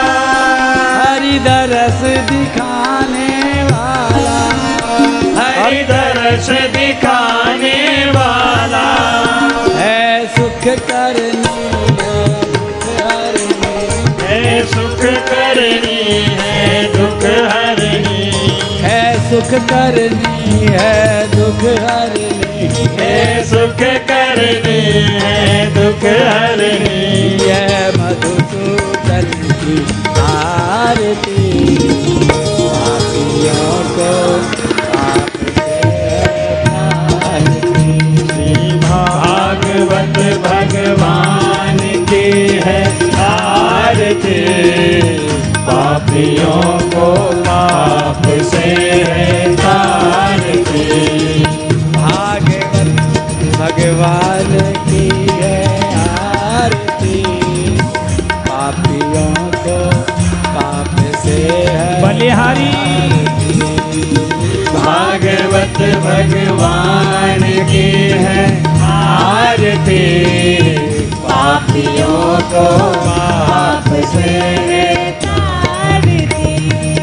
हरि 1.29 1.39
दरस 1.45 2.01
दिखाने 2.29 3.63
वाला 3.65 4.37
हरि 5.39 5.83
दर्श 5.89 6.47
दिखाने 6.77 7.73
वाला। 8.13 8.85
है 9.79 9.99
सुख 10.37 10.65
करनी 10.89 11.59
है 11.99 12.15
दुख 12.55 12.87
हरनी 13.01 13.69
है। 14.23 14.63
सुख 14.73 15.05
करनी 15.31 16.01
है 16.41 16.57
दुख 16.97 17.27
हरनी 17.53 18.25
है 18.85 19.03
सुख 19.29 19.53
करनी 19.73 20.73
है 20.73 20.97
दुख 21.37 21.63
हरनी 21.85 22.71
है। 23.01 23.45
सुख 23.51 23.85
करनी 24.11 24.81
है 25.21 25.37
दुख 25.77 26.09
हरनी 26.33 26.99
यह 27.47 27.77
मधुसूदन 27.99 29.31
की 29.61 29.77
आरती 30.89 31.89
को। 33.97 34.13
भागवत 38.83 40.19
भगवान 40.45 41.79
की 42.11 42.31
है 42.65 42.81
आरती 43.25 44.39
पापियों 45.59 46.63
को 46.91 47.09
पाप 47.43 48.23
से 48.27 48.67
है 49.09 49.48
बलिहारी 62.19 62.71
भागवत 64.69 65.79
भगवान 66.05 67.43
की 67.71 67.91
है 68.23 68.43
आरती। 68.87 70.01
पापियों 71.19 72.25
को 72.53 72.65
पाप 72.97 73.87
से 74.13 74.35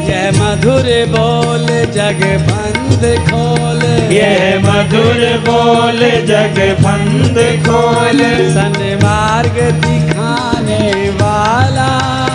यह 0.06 0.30
मधुर 0.36 0.86
बोल 1.08 1.66
जग 1.96 2.22
बंद 2.48 3.02
खोल। 3.24 3.82
यह 4.12 4.60
मधुर 4.60 5.24
बोल 5.48 6.00
जग 6.26 6.60
बंद 6.80 7.38
खोल। 7.66 8.22
सन 8.54 8.78
मार्ग 9.04 9.60
दिखाने 9.86 10.84
वाला। 11.22 12.25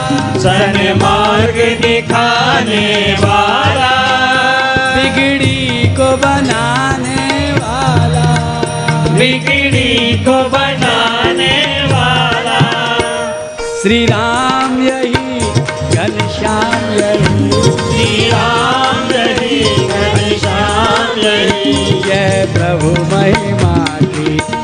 सन 0.42 1.00
मार्ग 1.04 1.56
दिखाने 1.82 3.18
वाला। 3.20 3.92
बिगड़ी 4.96 5.88
को 5.96 6.18
बनाने 6.18 7.52
वाला। 7.52 8.26
बिगड़ी 9.10 10.20
को 10.26 10.50
बनाने 10.50 11.84
वाला। 11.84 12.60
श्री 13.82 14.06
राम 14.06 14.88
यही 14.88 15.39
घनश्याम 15.96 16.94
यही। 16.94 17.52
श्री 17.62 18.30
राम 18.30 19.10
रही 19.10 19.88
घनश्याम 19.88 21.20
यह। 21.20 22.54
प्रभु 22.54 23.16
महिमा 23.16 23.86
की। 24.02 24.61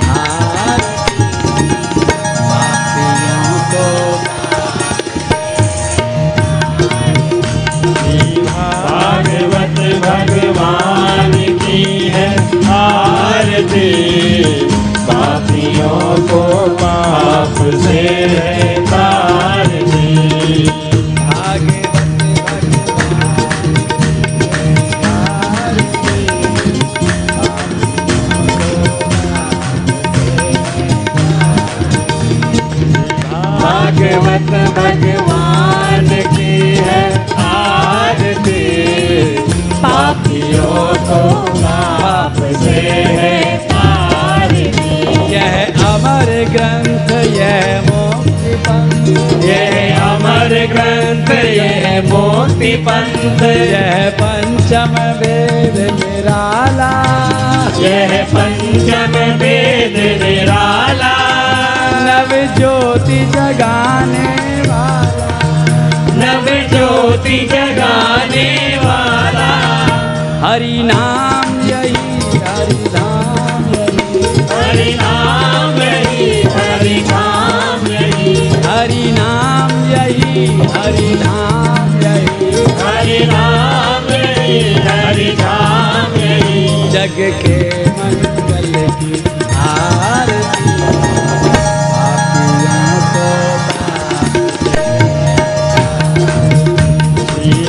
को 16.29 16.43
पाप 16.75 17.55
से 17.83 18.01
है 18.27 18.76
ग्रंथ 46.45 47.25
यह 47.25 47.81
मोक्ति 47.81 48.55
पंथ। 48.55 49.07
यह 49.43 50.01
अमर 50.01 50.49
ग्रंथ 50.73 51.45
यह 51.45 52.01
मोती 52.05 52.75
पंथ। 52.75 53.41
यह 53.41 54.13
पंचम 54.21 54.95
वेद 55.19 55.91
निराला। 55.91 56.91
यह 57.79 58.23
पंचम 58.23 59.19
वेद 59.35 60.23
निराला। 60.23 61.17
नव 61.99 62.55
ज्योति 62.57 63.25
जगाने 63.25 64.61
वाला। 64.61 65.27
नव 66.13 66.45
ज्योति 66.45 67.49
जगाने 67.51 68.77
वाला। 68.77 69.67
हरि 70.47 70.83
नाम 70.85 71.69
यही 71.69 71.95
हरि 72.39 72.89
नाम 72.95 73.73
यही। 73.73 74.23
हरि 74.43 74.93
नाम 74.93 75.76
हरि 78.97 79.11
नाम 79.11 79.71
यही 79.89 80.45
हरि 80.75 81.09
नाम 81.15 81.91
यही। 82.03 82.63
हरि 82.79 83.19
नाम 83.31 84.07
हरि 84.87 85.27
नाम 85.39 86.15
जग 86.93 87.19
के 87.43 87.59
मंगल 87.99 88.73
की 88.97 89.21
आरती 89.65 90.65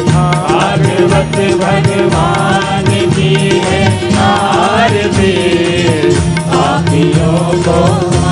भागवत 0.09 1.37
भगवान 1.61 2.91
की 3.15 3.35
है 3.67 3.83
आरती 4.25 5.35
पापियों 6.51 7.37
को 7.69 8.28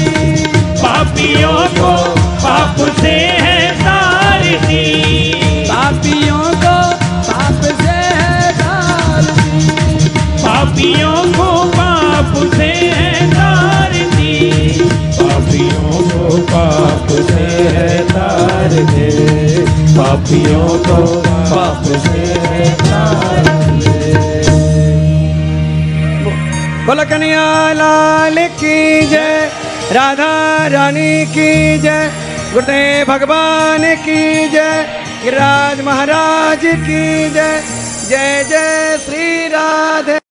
पापियों 0.81 1.59
को 1.79 1.95
पाप 2.43 2.81
से 3.01 3.15
है 3.39 3.57
तारती 3.79 4.83
पापियों 5.69 6.43
को 6.63 6.77
पाप 7.29 7.63
से 7.75 7.99
है 8.19 8.53
तारती 8.59 9.63
पापियों 10.43 11.17
को 11.37 11.51
पाप 11.77 12.35
से 12.57 12.73
है 12.99 13.31
तारती 13.31 14.33
पापियों 15.21 16.03
को 16.11 16.43
पाप 16.53 17.09
से 17.31 17.47
है 17.77 17.89
तारती 18.09 19.32
पापियों 20.33 20.69
को 20.87 20.97
कन्हैया 27.05 27.73
लाल 27.73 28.37
की 28.61 29.07
जय, 29.07 29.51
राधा 29.93 30.33
रानी 30.67 31.27
की 31.27 31.79
जय, 31.79 32.11
गुरुदेव 32.53 33.07
भगवान 33.09 33.85
की 34.05 34.49
जय, 34.49 34.87
गिरिराज 35.25 35.81
महाराज 35.81 36.67
की 36.87 37.05
जय 37.31 37.63
जय 38.09 38.45
जय 38.51 38.99
श्री 39.05 39.49
राधे। 39.49 40.22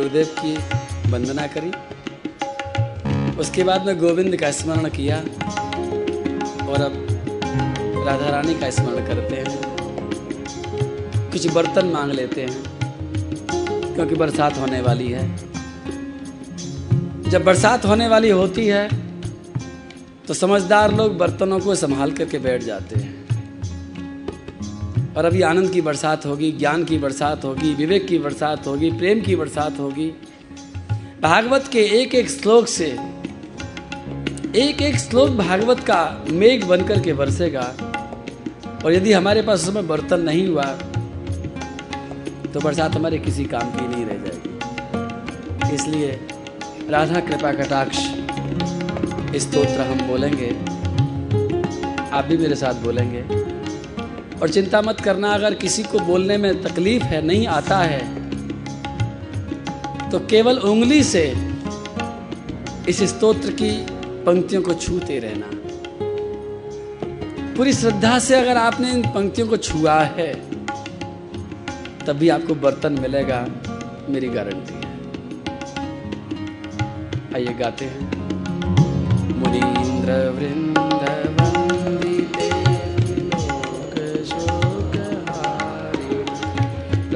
गुरुदेव 0.00 0.28
की 0.36 0.52
वंदना 1.10 1.46
करी। 1.54 1.70
उसके 3.38 3.64
बाद 3.64 3.86
में 3.86 3.98
गोविंद 3.98 4.36
का 4.36 4.50
स्मरण 4.50 4.88
किया 4.90 5.16
और 6.66 6.82
अब 6.82 6.92
राधा 8.06 8.30
रानी 8.30 8.54
का 8.54 8.70
स्मरण 8.70 9.06
करते 9.06 9.36
हैं। 9.36 9.58
कुछ 11.30 11.46
बर्तन 11.48 11.86
मांग 11.86 12.12
लेते 12.12 12.42
हैं, 12.42 12.62
क्योंकि 13.94 14.14
बरसात 14.14 14.58
होने 14.58 14.80
वाली 14.80 15.08
है। 15.10 15.24
जब 17.30 17.44
बरसात 17.44 17.84
होने 17.86 18.08
वाली 18.08 18.30
होती 18.32 18.66
है 18.66 18.88
तो 20.28 20.34
समझदार 20.34 20.94
लोग 20.94 21.16
बर्तनों 21.18 21.60
को 21.60 21.74
संभाल 21.76 22.12
करके 22.12 22.38
बैठ 22.40 22.62
जाते 22.62 23.00
हैं। 23.00 23.29
और 25.16 25.24
अभी 25.24 25.42
आनंद 25.42 25.70
की 25.70 25.80
बरसात 25.80 26.26
होगी, 26.26 26.50
ज्ञान 26.52 26.84
की 26.84 26.98
बरसात 26.98 27.44
होगी, 27.44 27.74
विवेक 27.74 28.06
की 28.08 28.18
बरसात 28.18 28.66
होगी, 28.66 28.90
प्रेम 28.90 29.20
की 29.20 29.36
बरसात 29.36 29.78
होगी। 29.78 30.06
भागवत 31.22 31.68
के 31.72 31.82
एक 32.00 32.14
एक 32.14 32.30
श्लोक 32.30 32.66
से 32.66 32.86
एक 34.56 34.82
एक 34.82 34.96
श्लोक 34.96 35.30
भागवत 35.30 35.80
का 35.80 36.24
मेघ 36.30 36.64
बनकर 36.64 37.00
के 37.00 37.12
बरसेगा। 37.12 37.72
और 38.84 38.92
यदि 38.92 39.12
हमारे 39.12 39.42
पास 39.42 39.68
उसमें 39.68 39.88
बर्तन 39.88 40.20
नहीं 40.20 40.46
हुआ 40.48 40.64
तो 42.52 42.60
बरसात 42.60 42.94
हमारे 42.94 43.18
किसी 43.18 43.44
काम 43.44 43.70
की 43.70 43.88
नहीं 43.88 44.04
रह 44.04 44.14
जाएगी। 44.16 45.74
इसलिए 45.74 46.20
राधा 46.90 47.20
कृपा 47.20 47.52
कटाक्ष 47.52 47.98
स्तोत्र 49.40 49.80
हम 49.80 50.06
बोलेंगे। 50.08 50.50
आप 52.10 52.24
भी 52.24 52.36
मेरे 52.38 52.54
साथ 52.54 52.74
बोलेंगे। 52.74 53.39
और 54.42 54.48
चिंता 54.48 54.80
मत 54.82 55.00
करना, 55.00 55.32
अगर 55.34 55.54
किसी 55.56 55.82
को 55.82 55.98
बोलने 56.00 56.36
में 56.36 56.62
तकलीफ़ 56.62 57.04
है, 57.04 57.20
नहीं 57.26 57.46
आता 57.48 57.78
है 57.78 58.02
तो 60.10 60.18
केवल 60.26 60.58
उंगली 60.66 61.02
से 61.04 61.24
इस 62.88 63.02
स्तोत्र 63.10 63.50
की 63.52 63.70
पंक्तियों 64.24 64.62
को 64.62 64.74
छूते 64.76 65.18
रहना। 65.18 65.50
पूरी 67.56 67.72
श्रद्धा 67.72 68.18
से 68.18 68.34
अगर 68.36 68.56
आपने 68.56 68.90
इन 68.92 69.02
पंक्तियों 69.10 69.48
को 69.48 69.56
छुआ 69.58 69.98
है 70.10 70.32
तभी 72.06 72.28
आपको 72.28 72.54
बर्तन 72.56 72.92
मिलेगा, 73.00 73.46
मेरी 74.08 74.28
गारंटी 74.28 74.74
है। 74.74 74.88
आइए 77.34 77.54
गाते 77.54 77.84
हैं। 77.84 78.00
मुनीन्द्र 79.38 80.10
वृंद 80.30 80.78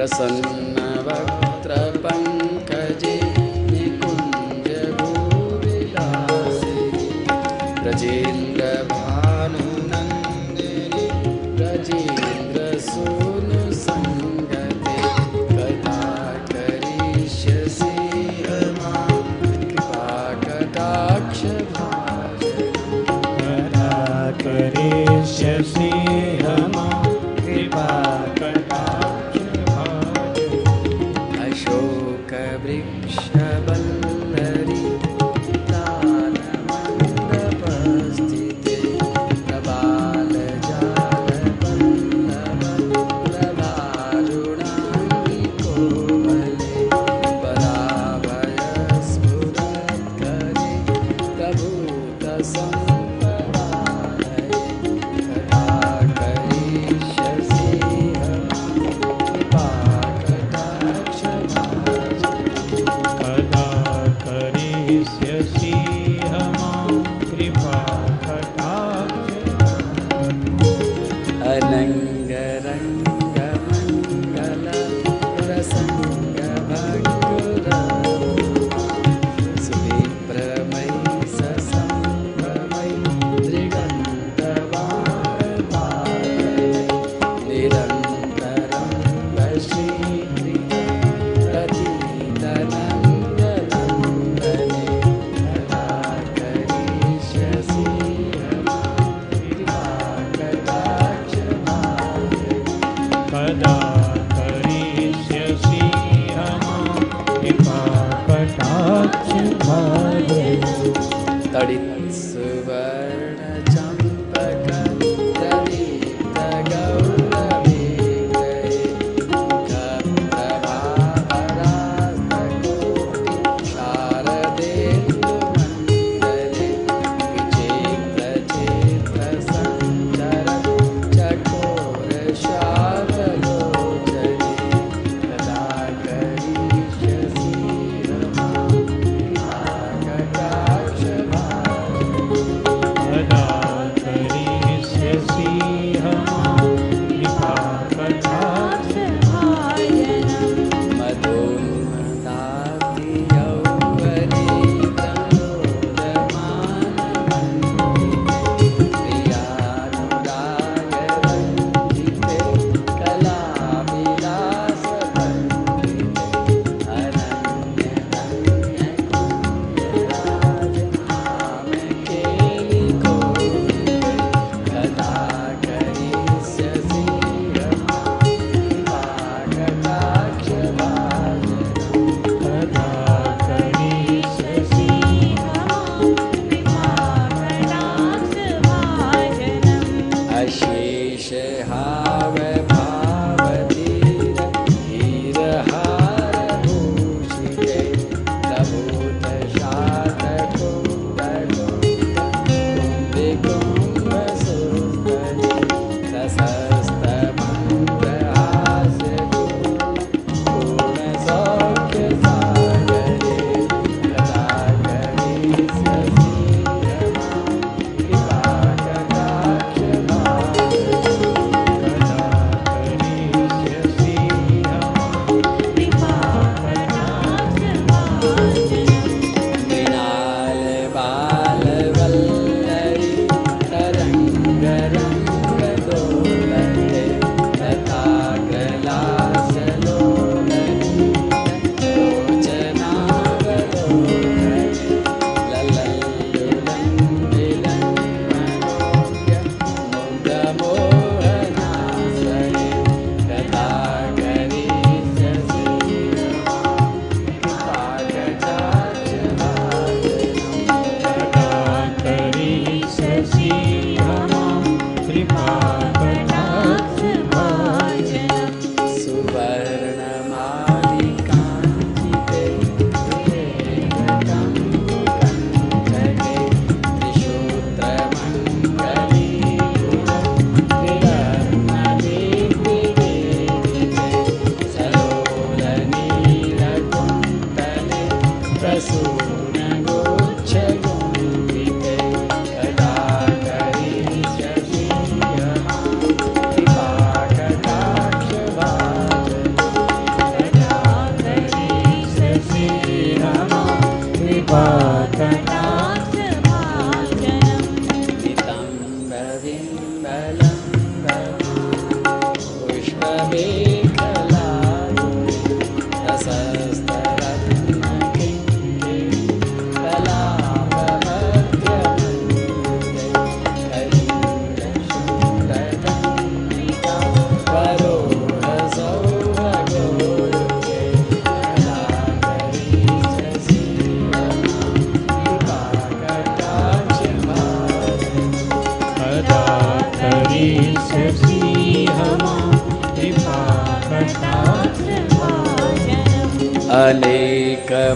प्रसन्न 0.05 0.79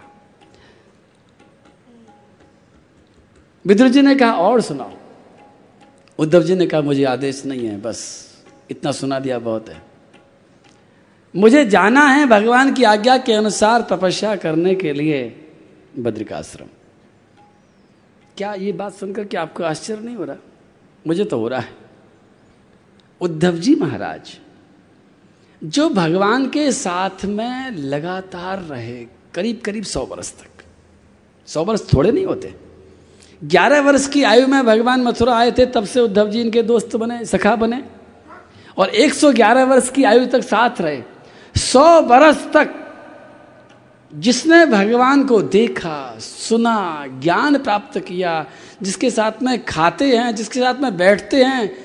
विदुर 3.68 3.88
जी 3.88 4.02
ने 4.02 4.16
कहा, 4.16 4.34
और 4.34 4.62
सुनाओ। 4.62 4.92
उद्धव 6.20 6.44
जी 6.44 6.56
ने 6.56 6.68
कहा, 6.68 6.82
मुझे 6.82 7.04
आदेश 7.04 7.46
नहीं 7.46 7.68
है, 7.68 7.82
बस 7.82 8.30
इतना 8.72 8.92
सुना 8.92 9.20
दिया 9.20 9.40
बहुत 9.40 9.70
है। 9.70 9.82
मुझे 11.36 11.66
जाना 11.66 12.08
है 12.08 12.26
भगवान 12.26 12.74
की 12.74 12.84
आज्ञा 12.84 13.18
के 13.18 13.34
अनुसार 13.34 13.82
तपस्या 13.82 14.36
करने 14.36 14.76
के 14.76 14.94
लिए। 14.94 15.46
बद्रिकाश्रम। 15.98 16.68
क्या 18.38 18.54
ये 18.54 18.72
बात 18.72 18.94
सुनकर 18.94 19.26
के 19.26 19.38
आपको 19.38 19.64
आश्चर्य 19.64 20.02
नहीं 20.02 20.16
हो 20.16 20.24
रहा? 20.24 20.36
मुझे 21.08 21.24
तो 21.24 21.40
हो 21.40 21.48
रहा 21.48 21.60
है। 21.60 21.74
उद्धव 23.22 23.58
जी 23.58 23.76
महाराज, 23.76 24.38
जो 25.64 25.90
भगवान 25.90 26.50
के 26.50 26.72
साथ 26.72 27.26
में 27.26 27.72
लगातार 27.72 28.60
रहे 28.60 29.06
करीब 29.34 29.62
करीब 29.66 29.84
सौ 29.84 30.06
वर्ष 30.06 30.32
तक, 30.34 30.64
सौ 31.48 31.64
वर्ष 31.64 31.94
थोड़े 31.94 32.12
नहीं 32.12 32.26
होते। 32.26 32.56
ग्यारह 33.44 33.82
वर्ष 33.82 34.08
की 34.08 34.24
आयु 34.24 34.48
में 34.48 34.66
भगवान 34.66 35.02
मथुरा 35.02 35.38
आए 35.38 35.52
थे, 35.52 35.66
तब 35.66 35.86
से 35.86 36.00
उद्धव 36.00 36.30
जी 36.30 36.42
इनके 36.42 36.64
दोस्त 36.64 36.96
बने, 36.96 37.26
सखा 37.26 37.56
बने। 37.56 37.84
और 38.78 38.90
111 38.90 39.64
वर्ष 39.64 39.90
की 39.90 40.04
आयु 40.04 40.26
तक 40.26 40.42
साथ 40.42 40.82
रहे। 40.82 41.04
सौ 41.56 42.02
वर्ष 42.02 42.48
तक 42.54 42.89
जिसने 44.16 44.66
भगवान 44.66 45.28
को 45.28 45.42
देखा, 45.42 46.18
सुना, 46.20 47.06
ज्ञान 47.08 47.58
प्राप्त 47.58 48.00
किया, 48.00 48.46
जिसके 48.82 49.10
साथ 49.10 49.44
में 49.44 49.66
खाते 49.66 50.18
हैं, 50.18 50.36
जिसके 50.36 50.60
साथ 50.60 50.76
में 50.76 50.98
बैठते 50.98 51.44
हैं, 51.44 51.76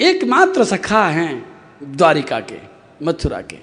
एकमात्र 0.00 0.64
सखा 0.64 1.08
हैं 1.08 1.46
द्वारिका 1.82 2.40
के, 2.40 2.58
मथुरा 3.02 3.40
के। 3.40 3.58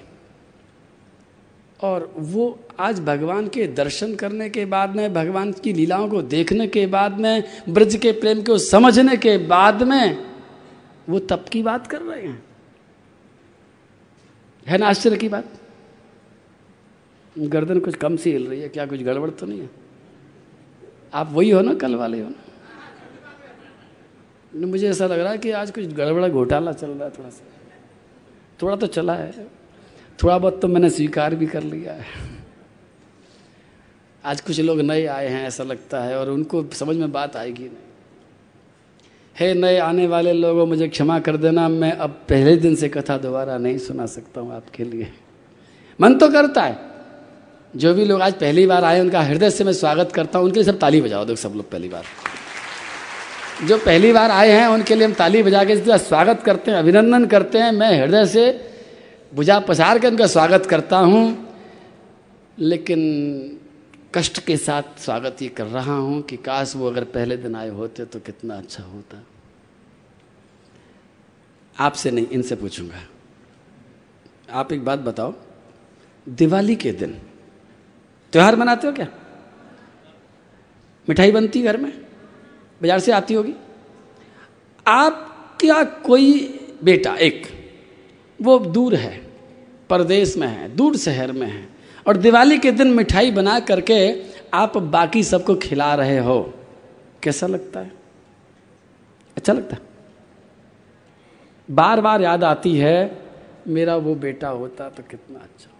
और 1.80 2.14
वो 2.16 2.60
आज 2.80 3.00
भगवान 3.00 3.48
के 3.48 3.66
दर्शन 3.66 4.14
करने 4.14 4.50
के 4.50 4.64
बाद 4.64 4.96
में, 4.96 5.14
भगवान 5.14 5.52
की 5.52 5.72
लीलाओं 5.72 6.08
को 6.08 6.22
देखने 6.22 6.66
के 6.66 6.86
बाद 6.86 7.18
में, 7.18 7.44
ब्रज 7.68 7.96
के 7.96 8.12
प्रेम 8.12 8.42
को 8.42 8.58
समझने 8.58 9.16
के 9.16 9.38
बाद 9.38 9.82
में, 9.82 10.26
वो 11.08 11.18
तप 11.18 11.44
की 11.52 11.62
बात 11.62 11.86
कर 11.86 12.00
रहे 12.00 12.22
हैं। 12.22 12.42
है 14.66 14.78
ना 14.78 14.86
आश्चर्य 14.86 15.16
की 15.16 15.28
बात? 15.28 15.44
गर्दन 17.38 17.80
कुछ 17.80 17.94
कम 17.94 18.16
सी 18.16 18.32
हिल 18.32 18.46
रही 18.46 18.60
है, 18.60 18.68
क्या 18.68 18.86
कुछ 18.86 19.02
गड़बड़ 19.02 19.30
तो 19.30 19.46
नहीं 19.46 19.60
है? 19.60 19.70
आप 21.14 21.32
वही 21.32 21.50
हो 21.50 21.60
ना, 21.60 21.74
कल 21.74 21.94
वाले 21.94 22.20
हो 22.20 22.28
ना, 22.28 22.34
मुझे 24.66 24.90
ऐसा 24.90 25.06
लग 25.06 25.18
रहा 25.18 25.32
है 25.32 25.38
कि 25.38 25.50
आज 25.50 25.70
कुछ 25.70 25.84
गड़बड़ा 25.84 26.28
घोटाला 26.28 26.72
चल 26.72 26.90
रहा 26.90 27.04
है 27.04 27.10
थोड़ा 27.10 27.30
सा। 27.30 27.44
थोड़ा 28.62 28.76
तो 28.76 28.86
चला 28.86 29.14
है। 29.14 29.46
थोड़ा 30.22 30.38
बहुत 30.38 30.62
तो 30.62 30.68
मैंने 30.68 30.90
स्वीकार 30.90 31.34
भी 31.34 31.46
कर 31.46 31.62
लिया 31.62 31.92
है। 31.92 32.04
आज 34.24 34.40
कुछ 34.40 34.60
लोग 34.60 34.80
नए 34.80 35.06
आए 35.06 35.28
हैं, 35.28 35.46
ऐसा 35.46 35.64
लगता 35.64 36.00
है, 36.00 36.18
और 36.18 36.30
उनको 36.30 36.66
समझ 36.72 36.96
में 36.96 37.12
बात 37.12 37.36
आएगी 37.36 37.64
नहीं। 37.64 37.76
हे 39.38 39.54
नए 39.54 39.78
आने 39.78 40.06
वाले 40.06 40.32
लोगों, 40.32 40.66
मुझे 40.66 40.88
क्षमा 40.88 41.20
कर 41.20 41.36
देना, 41.36 41.68
मैं 41.68 41.92
अब 41.92 42.10
पहले 42.10 42.56
दिन 42.56 42.74
से 42.74 42.88
कथा 42.88 43.18
दोबारा 43.18 43.58
नहीं 43.58 43.78
सुना 43.78 44.06
सकता 44.06 44.40
हूँ 44.40 44.54
आपके 44.54 44.84
लिए। 44.84 45.12
मन 46.00 46.14
तो 46.14 46.28
करता 46.28 46.62
है। 46.62 46.87
जो 47.74 47.92
भी 47.94 48.04
लोग 48.04 48.20
आज 48.22 48.34
पहली 48.34 48.66
बार 48.66 48.84
आए, 48.84 49.00
उनका 49.00 49.20
हृदय 49.22 49.50
से 49.50 49.64
मैं 49.64 49.72
स्वागत 49.72 50.12
करता 50.12 50.38
हूँ। 50.38 50.46
उनके 50.46 50.60
लिए 50.60 50.64
सब 50.64 50.78
ताली 50.78 51.00
बजाओ 51.00 51.24
दो 51.24 51.34
सब 51.36 51.52
लोग 51.56 51.70
पहली 51.70 51.88
बार। 51.88 52.04
जो 53.66 53.78
पहली 53.78 54.12
बार 54.12 54.30
आए 54.30 54.50
हैं, 54.50 54.66
उनके 54.66 54.94
लिए 54.94 55.06
हम 55.06 55.12
ताली 55.12 55.42
बजा 55.42 55.64
के 55.64 55.72
इसका 55.72 55.96
स्वागत 55.98 56.42
करते 56.42 56.70
हैं, 56.70 56.78
अभिनंदन 56.78 57.26
करते 57.26 57.58
हैं। 57.58 57.72
मैं 57.72 57.90
हृदय 58.00 58.26
से 58.26 58.50
बुझा 59.32 59.58
पसार 59.60 59.98
के 59.98 60.06
उनका 60.06 60.26
स्वागत 60.26 60.66
करता 60.66 60.98
हूँ, 60.98 61.46
लेकिन 62.58 63.58
कष्ट 64.14 64.38
के 64.38 64.56
साथ 64.56 65.00
स्वागत 65.00 65.42
ये 65.42 65.48
कर 65.48 65.66
रहा 65.66 65.94
हूँ 65.94 66.20
कि 66.22 66.36
काश 66.36 66.74
वो 66.76 66.86
अगर 66.90 67.04
पहले 67.06 67.36
दिन 67.36 67.56
आए 67.56 67.68
होते 67.70 68.04
तो 68.04 68.20
कितना 68.20 68.54
अच्छा 68.54 68.82
होता। 68.84 69.22
आपसे 71.76 72.10
नहीं, 72.10 72.26
इनसे 72.28 72.56
पूछूँगा। 72.56 73.00
आप 74.52 74.72
एक 74.72 74.84
बात 74.84 74.98
बताओ, 75.00 75.34
दिवाली 76.26 76.76
के 76.76 76.92
दिन 76.92 77.16
त्योहार 78.32 78.56
मनाते 78.56 78.86
हो 78.86 78.92
क्या? 78.92 79.06
मिठाई 81.08 81.32
बनती 81.32 81.62
घर 81.62 81.76
में? 81.76 81.90
बाज़ार 82.80 82.98
से 82.98 83.12
आती 83.12 83.34
होगी। 83.34 83.54
आप 84.86 85.56
क्या 85.60 85.82
कोई 85.84 86.32
बेटा, 86.84 87.14
एक, 87.14 87.46
वो 88.40 88.58
दूर 88.58 88.94
है 88.94 89.16
परदेश 89.90 90.36
में 90.36 90.46
है, 90.46 90.68
दूर 90.76 90.96
शहर 90.96 91.32
में 91.32 91.46
है, 91.46 91.68
और 92.06 92.16
दिवाली 92.16 92.58
के 92.58 92.70
दिन 92.72 92.92
मिठाई 92.92 93.30
बना 93.30 93.58
करके 93.60 93.98
आप 94.54 94.76
बाकी 94.76 95.22
सबको 95.24 95.54
खिला 95.56 95.94
रहे 95.94 96.18
हो, 96.18 96.40
कैसा 97.22 97.46
लगता 97.46 97.80
है? 97.80 97.92
अच्छा 99.36 99.52
लगता 99.52 99.76
है। 99.76 99.82
बार 101.68 102.00
बार 102.00 102.22
याद 102.22 102.44
आती 102.44 102.76
है, 102.76 103.18
मेरा 103.68 103.96
वो 103.96 104.14
बेटा 104.14 104.48
होता 104.48 104.88
तो 104.88 105.02
कितना 105.02 105.38
अच्छा 105.38 105.70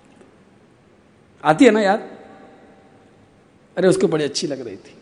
आती 1.45 1.65
है 1.65 1.71
ना 1.71 1.81
याद? 1.81 2.18
अरे 3.79 3.89
उसको 3.89 4.09
बड़ी 4.09 4.25
अच्छी 4.25 4.47
लग 4.47 4.67
रही 4.67 4.77
थी। 4.77 4.95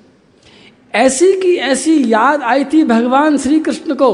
ऐसी 0.95 1.33
की 1.41 1.55
ऐसी 1.57 2.13
याद 2.13 2.43
आई 2.43 2.65
थी 2.65 2.83
भगवान 2.85 3.39
श्री 3.39 3.61
कृष्ण 3.61 3.95
को, 3.95 4.11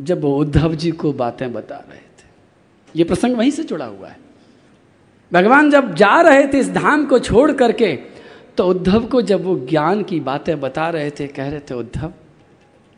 जब 0.00 0.24
उद्धव 0.24 0.74
जी 0.74 0.90
को 0.90 1.12
बातें 1.12 1.52
बता 1.52 1.76
रहे 1.76 1.98
थे। 1.98 2.28
ये 2.96 3.04
प्रसंग 3.04 3.36
वहीं 3.36 3.50
से 3.50 3.64
जुड़ा 3.64 3.84
हुआ 3.84 4.08
है। 4.08 4.18
भगवान 5.32 5.70
जब 5.70 5.94
जा 5.94 6.20
रहे 6.20 6.46
थे 6.48 6.58
इस 6.58 6.70
धाम 6.70 7.06
को 7.06 7.18
छोड़ 7.18 7.50
करके 7.52 7.94
तो 8.56 8.66
उद्धव 8.68 9.04
को 9.06 9.20
जब 9.22 9.44
वो 9.44 9.54
ज्ञान 9.66 10.02
की 10.02 10.18
बातें 10.20 10.60
बता 10.60 10.88
रहे 10.90 11.10
थे, 11.10 11.26
कह 11.26 11.48
रहे 11.48 11.60
थे, 11.60 11.74
उद्धव, 11.74 12.12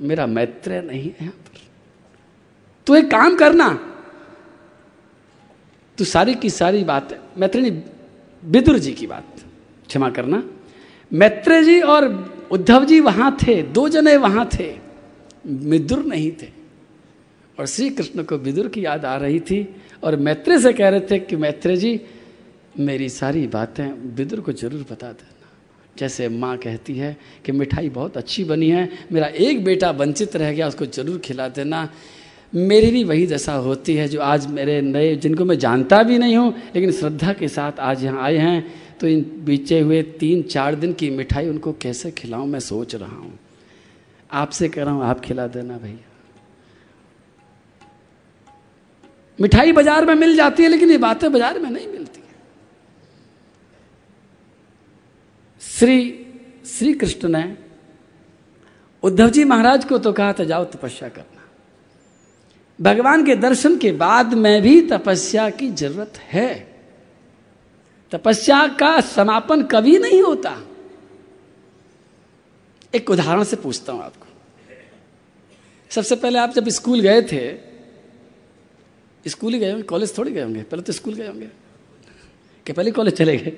मेरा 0.01 0.27
मैत्र 0.27 0.83
नहीं 0.83 1.03
है 1.03 1.17
यहाँ 1.23 1.33
पर। 1.33 1.61
तू 2.87 2.95
एक 2.95 3.11
काम 3.11 3.37
करना। 3.37 3.69
तू 5.99 6.05
सारी 6.05 6.35
की 6.35 6.51
सारी 6.51 6.85
बातें 6.85 7.17
मैत्रेय 7.39 7.71
विदुर 8.43 8.79
जी 8.79 8.93
की 8.93 9.07
बात। 9.07 9.41
क्षमा 9.89 10.11
करना। 10.11 10.43
मैत्रेय 11.11 11.65
जी 11.65 11.81
और 11.83 12.05
उद्धव 12.53 12.85
जी 12.85 13.01
वहाँ 13.01 13.37
थे, 13.39 13.63
दो 13.63 13.89
जने 13.89 14.17
वहाँ 14.19 14.49
थे 14.55 14.71
विदुर 15.47 16.05
नहीं 16.07 16.31
थे। 16.33 16.49
और 17.59 17.67
श्री 17.67 17.89
कृष्ण 17.91 18.23
को 18.23 18.37
विदुर 18.39 18.69
की 18.69 18.85
याद 18.85 19.05
आ 19.05 19.17
रही 19.17 19.41
थी 19.41 19.67
और 20.03 20.17
मैत्रेय 20.19 20.59
से 20.59 20.73
कह 20.73 20.89
रहे 20.89 21.01
थे 21.01 21.19
कि 21.21 21.37
मैत्रेय 21.37 21.77
जी 21.77 22.01
मेरी 22.81 23.09
सारी 23.11 23.47
बातें 23.49 23.85
विदुर 24.17 24.41
को 24.41 24.53
ज़रूर 24.53 24.87
बता 24.91 25.09
देना। 25.09 25.31
जैसे 25.97 26.29
माँ 26.29 26.57
कहती 26.59 26.97
है 26.97 27.17
कि 27.45 27.53
मिठाई 27.53 27.89
बहुत 27.91 28.17
अच्छी 28.17 28.45
बनी 28.45 28.69
है, 28.71 28.89
मेरा 29.13 29.27
एक 29.27 29.65
बेटा 29.65 29.91
वंचित 29.93 30.37
रह 30.37 30.53
गया, 30.53 30.69
उसको 30.69 30.87
ज़रूर 30.87 31.19
खिला 31.19 31.49
देना। 31.51 31.89
मेरी 32.53 32.91
भी 32.91 33.03
वही 33.05 33.27
दशा 33.27 33.53
होती 33.57 33.95
है 33.95 34.09
जो 34.09 34.21
आज 34.21 34.47
मेरे 34.49 34.81
नए, 34.83 35.15
जिनको 35.17 35.45
मैं 35.45 35.59
जानता 35.59 36.03
भी 36.03 36.19
नहीं 36.19 36.37
हूँ, 36.37 36.55
लेकिन 36.75 36.93
श्रद्धा 36.93 37.33
के 37.33 37.49
साथ 37.49 37.81
आज 37.81 38.05
यहाँ 38.05 38.23
आए 38.23 38.37
हैं। 38.37 38.82
तो 39.03 39.09
इन 39.09 39.23
बीचे 39.45 39.79
हुए 39.81 40.03
तीन 40.19 40.43
चार 40.45 40.75
दिन 40.75 40.93
की 40.93 41.09
मिठाई 41.11 41.49
उनको 41.49 41.73
कैसे 41.83 42.11
खिलाऊं? 42.13 42.47
मैं 42.47 42.61
सोच 42.61 42.95
रहा 42.95 43.17
हूँ। 43.17 43.39
आपसे 44.31 44.69
कह 44.69 44.83
रहा 44.83 44.95
हूँ, 44.95 45.05
आप 45.05 45.21
खिला 45.21 45.47
देना 45.49 45.79
भैया। 45.79 46.11
मिठाई 49.39 49.73
बाज़ार 49.73 50.07
में 50.07 50.15
मिल 50.15 50.37
जाती 50.37 50.63
है, 50.63 50.69
लेकिन 50.69 50.91
ये 50.91 50.99
बातें 51.01 51.31
बाज़ार 51.33 51.59
में 51.59 51.71
नहीं 51.71 51.87
मिलती 51.89 52.21
श्री 55.63 55.99
श्री 56.69 56.93
कृष्ण 56.95 57.29
ने 57.29 57.45
उद्धव 59.03 59.31
जी 59.31 59.45
महाराज 59.45 59.85
को 59.85 59.99
तो 59.99 60.13
कहा 60.13 60.33
था, 60.33 60.45
जाओ 60.45 60.65
तपस्या 60.67 61.09
करना। 61.09 61.41
भगवान 62.79 63.25
के 63.27 63.35
दर्शन 63.37 63.77
के 63.79 63.93
बाद 63.93 64.35
में 64.35 64.63
भी 64.63 64.81
तपस्या 64.89 65.49
की 65.51 65.71
ज़रूरत 65.71 66.19
है। 66.25 66.72
तपस्या 68.13 68.67
का 68.81 69.01
समापन 69.01 69.63
कभी 69.63 69.99
नहीं 69.99 70.23
होता। 70.23 70.57
एक 72.95 73.11
उदाहरण 73.11 73.45
से 73.45 73.57
पूछता 73.57 73.93
हूँ 73.93 74.03
आपको। 74.03 74.27
सबसे 75.91 76.17
पहले 76.17 76.39
आप 76.39 76.53
जब 76.55 76.69
स्कूल 76.69 77.01
गए 77.01 77.23
थे, 77.23 77.43
स्कूल 79.25 79.53
ही 79.53 79.59
गए 79.59 79.71
होंगे, 79.71 79.83
कॉलेज 79.85 80.17
थोड़ी 80.19 80.33
गए 80.33 80.43
होंगे, 80.43 80.63
पहले 80.63 80.83
तो 80.83 80.93
स्कूल 80.93 81.15
गए 81.15 81.27
होंगे, 81.27 81.49
कि 82.67 82.73
पहले 82.73 82.91
कॉलेज 82.91 83.15
चले 83.15 83.37
गए। 83.37 83.51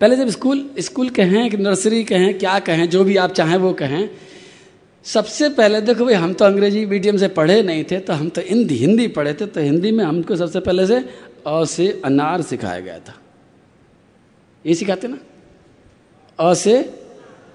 पहले 0.00 0.16
जब 0.16 0.28
स्कूल 0.30 0.68
स्कूल 0.80 1.08
कहें 1.10 1.50
कि 1.50 1.56
नर्सरी 1.56 2.02
कहें, 2.04 2.38
क्या 2.38 2.58
कहें, 2.60 2.88
जो 2.88 3.04
भी 3.04 3.16
आप 3.16 3.32
चाहें 3.32 3.56
वो 3.56 3.72
कहें, 3.74 4.08
सबसे 5.04 5.48
पहले 5.50 5.80
देखो 5.80 6.04
भाई, 6.04 6.14
हम 6.14 6.34
तो 6.34 6.44
अंग्रेज़ी 6.44 6.84
मीडियम 6.86 7.16
से 7.16 7.28
पढ़े 7.30 7.62
नहीं 7.62 7.84
थे 7.84 7.98
तो 8.00 8.12
हम 8.12 8.28
तो 8.28 8.40
हिंदी 8.40 8.74
हिंदी 8.76 9.08
पढ़े 9.08 9.34
थे 9.34 9.46
तो 9.46 9.60
हिंदी 9.60 9.92
में 9.92 10.04
हमको 10.04 10.36
सबसे 10.36 10.60
पहले 10.60 10.86
से 10.86 11.04
अ 11.46 11.64
से 11.66 12.00
अनार 12.04 12.42
सिखाया 12.42 12.80
गया 12.80 12.98
था। 12.98 13.14
ये 14.68 14.74
सिखाते 14.74 15.08
ना? 15.08 15.18
अ 16.38 16.54
से 16.54 16.76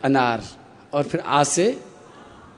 अनार 0.03 0.43
और 0.93 1.03
फिर 1.03 1.22
आ 1.22 1.43
से 1.43 1.66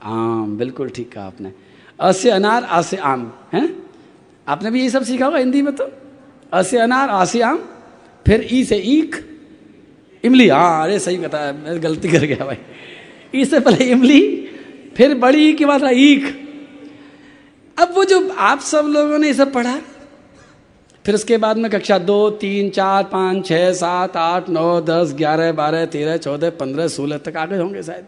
आम। 0.04 0.58
बिल्कुल 0.58 0.90
ठीक 0.90 1.12
कहा 1.12 1.26
आपने। 1.26 1.52
अ 2.00 2.12
से 2.12 2.30
अनार, 2.30 2.64
आ 2.64 2.82
से 2.82 2.98
आम, 2.98 3.32
है? 3.54 3.70
आपने 4.48 4.72
भी 4.72 4.82
ये 4.82 4.90
सब 4.90 5.04
सीखा 5.04 5.26
होगा 5.26 5.38
हिंदी 5.38 5.62
में 5.62 5.76
तो? 5.76 5.92
अ 6.54 6.62
से 6.64 6.78
अनार, 6.78 7.10
आ 7.10 7.26
से 7.26 7.42
आम, 7.42 7.58
फिर 8.26 8.48
ई 8.52 8.64
से 8.64 8.78
ईख, 8.78 9.24
इमली। 10.24 10.48
हाँ 10.50 10.84
अरे 10.84 11.00
सही 11.00 11.18
बताया, 11.18 11.52
मैं 11.52 11.84
गलती 11.84 12.10
कर 12.10 12.26
गया 12.26 12.46
भाई। 12.46 12.58
ई 13.36 13.46
से 13.46 13.60
पहले 13.60 13.86
इमली, 13.86 14.22
फिर 14.98 15.18
बड़ी 15.18 15.54
की 15.54 15.66
बात 15.66 15.82
ईख। 15.92 16.26
अब 17.78 17.94
वो 17.96 18.04
जो 18.04 18.30
आप 18.30 18.60
सब 18.60 18.86
लोगों 18.88 19.20
ने 19.20 19.28
ये 19.28 19.34
सब 19.34 19.54
पढ़ा 19.54 19.76
फिर 21.06 21.16
उसके 21.16 21.38
बाद 21.38 21.58
में 21.58 21.72
कक्षा 21.72 21.98
दो, 21.98 22.30
तीन, 22.30 22.70
चार, 22.70 23.04
पाँच 23.04 23.48
छः 23.48 23.74
सात, 23.74 24.18
आठ, 24.18 24.50
नौ, 24.50 24.82
दस, 24.82 25.14
ग्यारह, 25.14 25.52
बारह, 25.52 25.86
तेरह, 25.86 26.18
चौदह, 26.18 26.50
पंद्रह, 26.50 26.88
सोलह 26.88 27.18
तक 27.18 27.38
आगे 27.38 27.56
होंगे 27.56 27.84
शायद। 27.84 28.08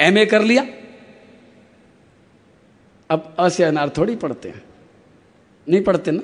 एम 0.00 0.18
ए 0.18 0.26
कर 0.26 0.42
लिया। 0.42 0.66
अब 3.10 3.36
अ 3.38 3.48
से 3.48 3.64
अनार 3.64 3.88
थोड़ी 3.88 4.16
पढ़ते 4.16 4.48
हैं। 4.48 4.62
नहीं 5.68 5.82
पढ़ते 5.82 6.10
ना? 6.10 6.22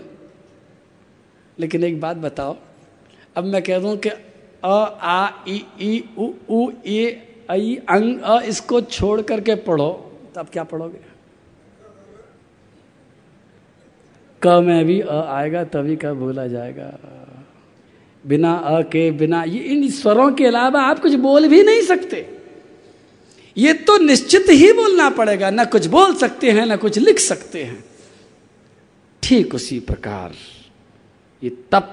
लेकिन 1.59 1.85
एक 1.85 2.01
बात 2.01 2.17
बताओ। 2.17 2.57
अब 3.37 3.45
मैं 3.45 3.63
कह 3.63 3.79
दूँ 3.79 3.97
कि 3.97 4.09
अ, 4.65 4.99
आ 5.03 5.31
ई 5.49 5.67
ई 5.81 6.05
उ 6.19 6.31
उ, 6.51 6.71
ए 6.87 7.23
आई 7.51 7.79
अंग, 7.89 8.21
अ, 8.21 8.41
इसको 8.41 8.81
छोड़ 8.81 9.23
करके 9.23 9.55
पढ़ो 9.55 10.13
तो 10.35 10.41
अब 10.41 10.47
क्या 10.47 10.65
पढ़ोगे? 10.65 11.16
क 14.43 14.47
में 14.47 14.85
भी 14.85 15.01
अ 15.01 15.23
आएगा, 15.29 15.65
तभी 15.65 15.97
क 15.97 16.07
भूला 16.07 16.47
जाएगा। 16.47 16.99
बिना 18.25 18.55
अ 18.55 18.81
के, 18.83 19.11
बिना, 19.11 19.43
ये 19.43 19.59
इन 19.59 19.91
स्वरों 19.91 20.33
के 20.33 20.47
अलावा 20.47 20.81
आप 20.83 20.99
कुछ 20.99 21.15
बोल 21.15 21.49
भी 21.49 21.63
नहीं 21.63 21.83
सकते। 21.83 22.27
ये 23.57 23.73
तो 23.73 23.99
निश्चित 23.99 24.45
ही 24.49 24.73
बोलना 24.73 25.11
पड़ेगा, 25.11 25.51
ना 25.51 25.65
कुछ 25.65 25.87
बोल 25.87 26.15
सकते 26.15 26.51
हैं, 26.51 26.67
ना 26.67 26.77
कुछ 26.77 26.99
लिख 26.99 27.19
सकते 27.19 27.65
हैं। 27.65 27.85
ठीक 29.23 29.55
उसी 29.55 29.81
प्रकार, 29.81 30.35
ये 31.43 31.51
तप 31.51 31.93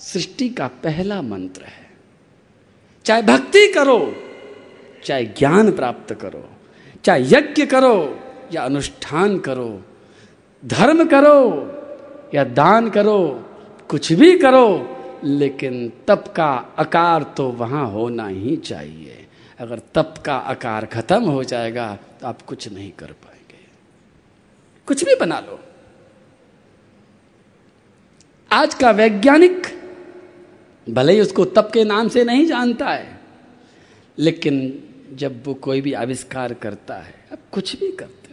सृष्टि 0.00 0.48
का 0.48 0.66
पहला 0.66 1.22
मंत्र 1.22 1.62
है। 1.62 1.86
चाहे 3.04 3.22
भक्ति 3.22 3.66
करो, 3.72 4.14
चाहे 5.04 5.24
ज्ञान 5.24 5.72
प्राप्त 5.72 6.14
करो, 6.14 6.48
चाहे 7.04 7.22
यज्ञ 7.22 7.66
करो 7.66 8.18
या 8.52 8.62
अनुष्ठान 8.62 9.38
करो 9.38 9.82
धर्म 10.62 11.04
करो 11.08 11.40
या 12.34 12.44
दान 12.44 12.88
करो, 12.90 13.18
कुछ 13.88 14.12
भी 14.12 14.38
करो, 14.38 14.68
लेकिन 15.24 15.88
तप 16.08 16.24
का 16.36 16.48
आकार 16.78 17.22
तो 17.36 17.48
वहाँ 17.50 17.86
होना 17.90 18.26
ही 18.26 18.56
चाहिए। 18.56 19.26
अगर 19.58 19.80
तप 19.94 20.14
का 20.26 20.36
आकार 20.36 20.86
खत्म 20.86 21.22
हो 21.24 21.44
जाएगा 21.44 21.94
तो 22.20 22.26
आप 22.26 22.42
कुछ 22.42 22.68
नहीं 22.68 22.90
कर 22.90 23.06
पाएँगे। 23.06 23.64
कुछ 24.88 25.04
भी 25.04 25.14
बना 25.14 25.38
लो। 25.40 25.58
आज 28.50 28.74
का 28.74 28.90
वैज्ञानिक 28.90 29.66
भले 30.86 31.12
ही 31.12 31.20
उसको 31.20 31.44
तप 31.46 31.70
के 31.74 31.84
नाम 31.84 32.08
से 32.08 32.24
नहीं 32.24 32.46
जानता 32.46 32.88
है, 32.88 33.18
लेकिन 34.18 34.82
जब 35.12 35.42
वो 35.46 35.54
कोई 35.54 35.80
भी 35.80 35.92
आविष्कार 35.94 36.54
करता 36.54 36.94
है 36.96 37.14
अब 37.32 37.38
कुछ 37.52 37.76
भी 37.80 37.90
करता 37.92 38.25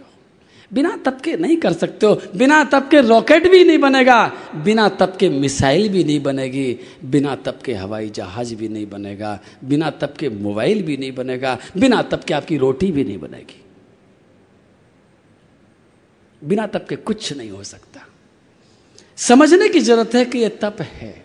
बिना 0.74 0.97
तप 1.05 1.21
के 1.24 1.38
नहीं 1.38 1.57
कर 1.57 1.74
सकते 1.74 2.05
हो। 2.05 2.21
बिना 2.36 2.63
तप 2.63 2.88
के 2.91 3.01
रॉकेट 3.01 3.51
भी 3.51 3.63
नहीं 3.63 3.78
बनेगा। 3.78 4.32
बिना 4.55 4.89
तप 4.89 5.17
के 5.19 5.30
मिसाइल 5.30 5.89
भी 5.89 6.03
नहीं 6.03 6.24
बनेगी। 6.24 6.80
बिना 7.05 7.36
तप 7.36 7.59
के 7.65 7.74
हवाई 7.74 8.09
जहाज़ 8.09 8.55
भी 8.55 8.69
नहीं 8.69 8.89
बनेगा। 8.89 9.39
बिना 9.63 9.89
तप 9.89 10.13
के 10.19 10.30
मोबाइल 10.30 10.84
भी 10.84 10.97
नहीं 10.97 11.11
बनेगा। 11.11 11.57
बिना 11.78 12.01
तप 12.01 12.24
के 12.24 12.34
आपकी 12.34 12.57
रोटी 12.57 12.91
भी 12.91 13.03
नहीं 13.03 13.17
बनेगी। 13.17 13.63
बिना 16.43 16.67
तप 16.67 16.86
के 16.89 16.95
कुछ 16.95 17.34
नहीं 17.34 17.49
हो 17.49 17.63
सकता। 17.63 18.07
समझने 19.17 19.69
की 19.69 19.80
ज़रूरत 19.80 20.15
है 20.15 20.26
कि 20.26 20.39
यह 20.39 20.49
तप 20.49 20.78
है। 20.82 21.22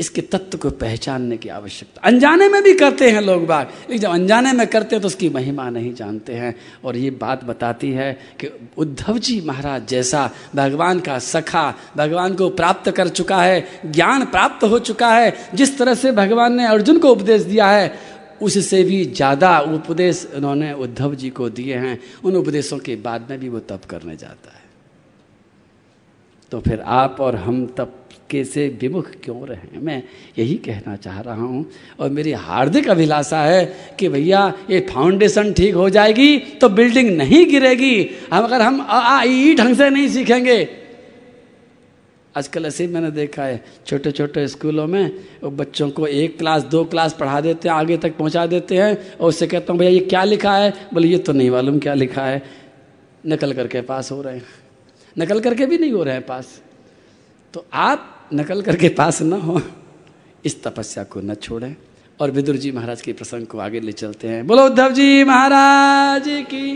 इसके 0.00 0.20
तत्व 0.22 0.58
को 0.58 0.70
पहचानने 0.72 1.36
की 1.36 1.48
आवश्यकता। 1.50 2.00
अनजाने 2.04 2.48
में 2.48 2.62
भी 2.62 2.74
करते 2.74 3.10
हैं 3.10 3.20
लोग 3.22 3.46
बाग 3.46 3.66
लेकिन 3.66 3.98
जब 3.98 4.10
अनजाने 4.10 4.52
में 4.52 4.66
करते 4.66 4.96
हैं 4.96 5.02
तो 5.02 5.08
उसकी 5.08 5.28
महिमा 5.30 5.68
नहीं 5.70 5.92
जानते 5.94 6.34
हैं। 6.34 6.54
और 6.84 6.96
ये 6.96 7.10
बात 7.12 7.44
बताती 7.44 7.90
है 7.92 8.12
कि 8.40 8.50
उद्धव 8.78 9.18
जी 9.18 9.40
महाराज 9.46 9.86
जैसा 9.88 10.30
भगवान 10.54 11.00
का 11.00 11.18
सखा 11.20 11.74
भगवान 11.96 12.34
को 12.34 12.48
प्राप्त 12.52 12.90
कर 12.90 13.08
चुका 13.10 13.42
है, 13.42 13.66
ज्ञान 13.86 14.24
प्राप्त 14.26 14.64
हो 14.64 14.78
चुका 14.80 15.12
है, 15.14 15.34
जिस 15.54 15.76
तरह 15.78 15.94
से 15.94 16.12
भगवान 16.12 16.54
ने 16.54 16.66
अर्जुन 16.66 16.98
को 16.98 17.10
उपदेश 17.10 17.42
दिया 17.42 17.68
है, 17.68 17.92
उससे 18.42 18.82
भी 18.84 19.04
ज़्यादा 19.06 19.58
उपदेश 19.60 20.26
उन्होंने 20.36 20.72
उद्धव 20.74 21.14
जी 21.14 21.30
को 21.30 21.48
दिए 21.50 21.76
हैं। 21.76 21.98
उन 22.24 22.36
उपदेशों 22.36 22.78
के 22.78 22.96
बाद 22.98 23.26
में 23.30 23.38
भी 23.38 23.48
वो 23.48 23.58
तप 23.60 23.84
करने 23.84 24.16
जाता 24.16 24.50
है। 24.50 24.58
तो 26.52 26.60
फिर 26.60 26.80
आप 26.80 27.16
और 27.20 27.36
हम 27.36 27.66
तप 27.76 27.96
के 28.30 28.42
से 28.44 28.66
विमुख 28.80 29.10
क्यों 29.24 29.46
रहे 29.48 29.78
मैं 29.80 30.02
यही 30.38 30.54
कहना 30.64 30.96
चाह 30.96 31.20
रहा 31.20 31.34
हूँ। 31.36 31.64
और 32.00 32.10
मेरी 32.10 32.32
हार्दिक 32.40 32.88
अभिलाषा 32.88 33.40
है 33.42 33.64
कि 33.98 34.08
भैया 34.08 34.42
ये 34.70 34.80
फाउंडेशन 34.90 35.52
ठीक 35.52 35.74
हो 35.74 35.88
जाएगी 35.90 36.38
तो 36.60 36.68
बिल्डिंग 36.70 37.16
नहीं 37.16 37.44
गिरेगी। 37.46 37.96
हम 38.32 38.44
अगर 38.44 38.62
हम 38.62 38.80
आ, 38.80 39.22
ई 39.22 39.54
ढंग 39.54 39.76
से 39.76 39.90
नहीं 39.90 40.08
सीखेंगे। 40.08 40.68
आजकल 42.34 42.66
ऐसे 42.66 42.86
मैंने 42.86 43.10
देखा 43.10 43.44
है 43.44 43.62
छोटे 43.86 44.10
छोटे 44.12 44.46
स्कूलों 44.48 44.86
में 44.86 45.10
बच्चों 45.44 45.88
को 45.90 46.06
एक 46.06 46.36
क्लास 46.38 46.62
दो 46.64 46.84
क्लास 46.84 47.16
पढ़ा 47.20 47.40
देते 47.40 47.68
हैं 47.68 47.74
आगे 47.74 47.96
तक 47.96 48.16
पहुँचा 48.16 48.44
देते 48.46 48.76
हैं 48.76 48.96
और 49.16 49.28
उससे 49.28 49.46
कहता 49.46 49.72
हूँ 49.72 49.78
भैया 49.78 49.90
ये 49.90 50.00
क्या 50.06 50.22
लिखा 50.24 50.56
है? 50.56 50.72
बोले 50.94 51.08
ये 51.08 51.18
तो 51.18 51.32
नहीं 51.32 51.50
मालूम 51.50 51.78
क्या 51.78 51.94
लिखा 51.94 52.24
है। 52.24 52.42
नकल 53.24 53.52
करके 53.52 53.80
पास 53.82 54.12
हो 54.12 54.20
रहे 54.22 54.34
हैं। 54.36 54.42
नकल 55.16 55.40
करके 55.40 55.66
भी 55.66 55.78
नहीं 55.78 55.92
हो 55.92 56.02
रहे 56.02 56.14
हैं 56.14 56.26
पास। 56.26 56.60
तो 57.54 57.64
आप 57.74 58.19
नकल 58.34 58.62
करके 58.62 58.88
पास 58.88 59.22
न 59.22 59.32
हो। 59.40 59.60
इस 60.44 60.62
तपस्या 60.64 61.04
को 61.04 61.20
न 61.20 61.34
छोड़ें 61.34 61.74
और 62.20 62.30
विदुर 62.30 62.56
जी 62.56 62.70
महाराज 62.72 63.02
के 63.02 63.12
प्रसंग 63.12 63.46
को 63.46 63.58
आगे 63.58 63.80
ले 63.80 63.92
चलते 63.92 64.28
हैं। 64.28 64.46
बोलो 64.46 64.64
उद्धव 64.66 64.92
जी 64.92 65.24
महाराज 65.24 66.24
की, 66.50 66.72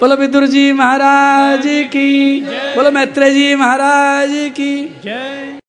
बोलो 0.00 0.16
विदुर 0.16 0.46
जी 0.46 0.72
महाराज 0.72 1.62
की, 1.86 2.40
बोलो 2.76 2.90
मैत्रेय 2.90 3.30
जी 3.30 3.54
महाराज 3.54 4.30
की। 4.56 4.74
जय। 5.04 5.56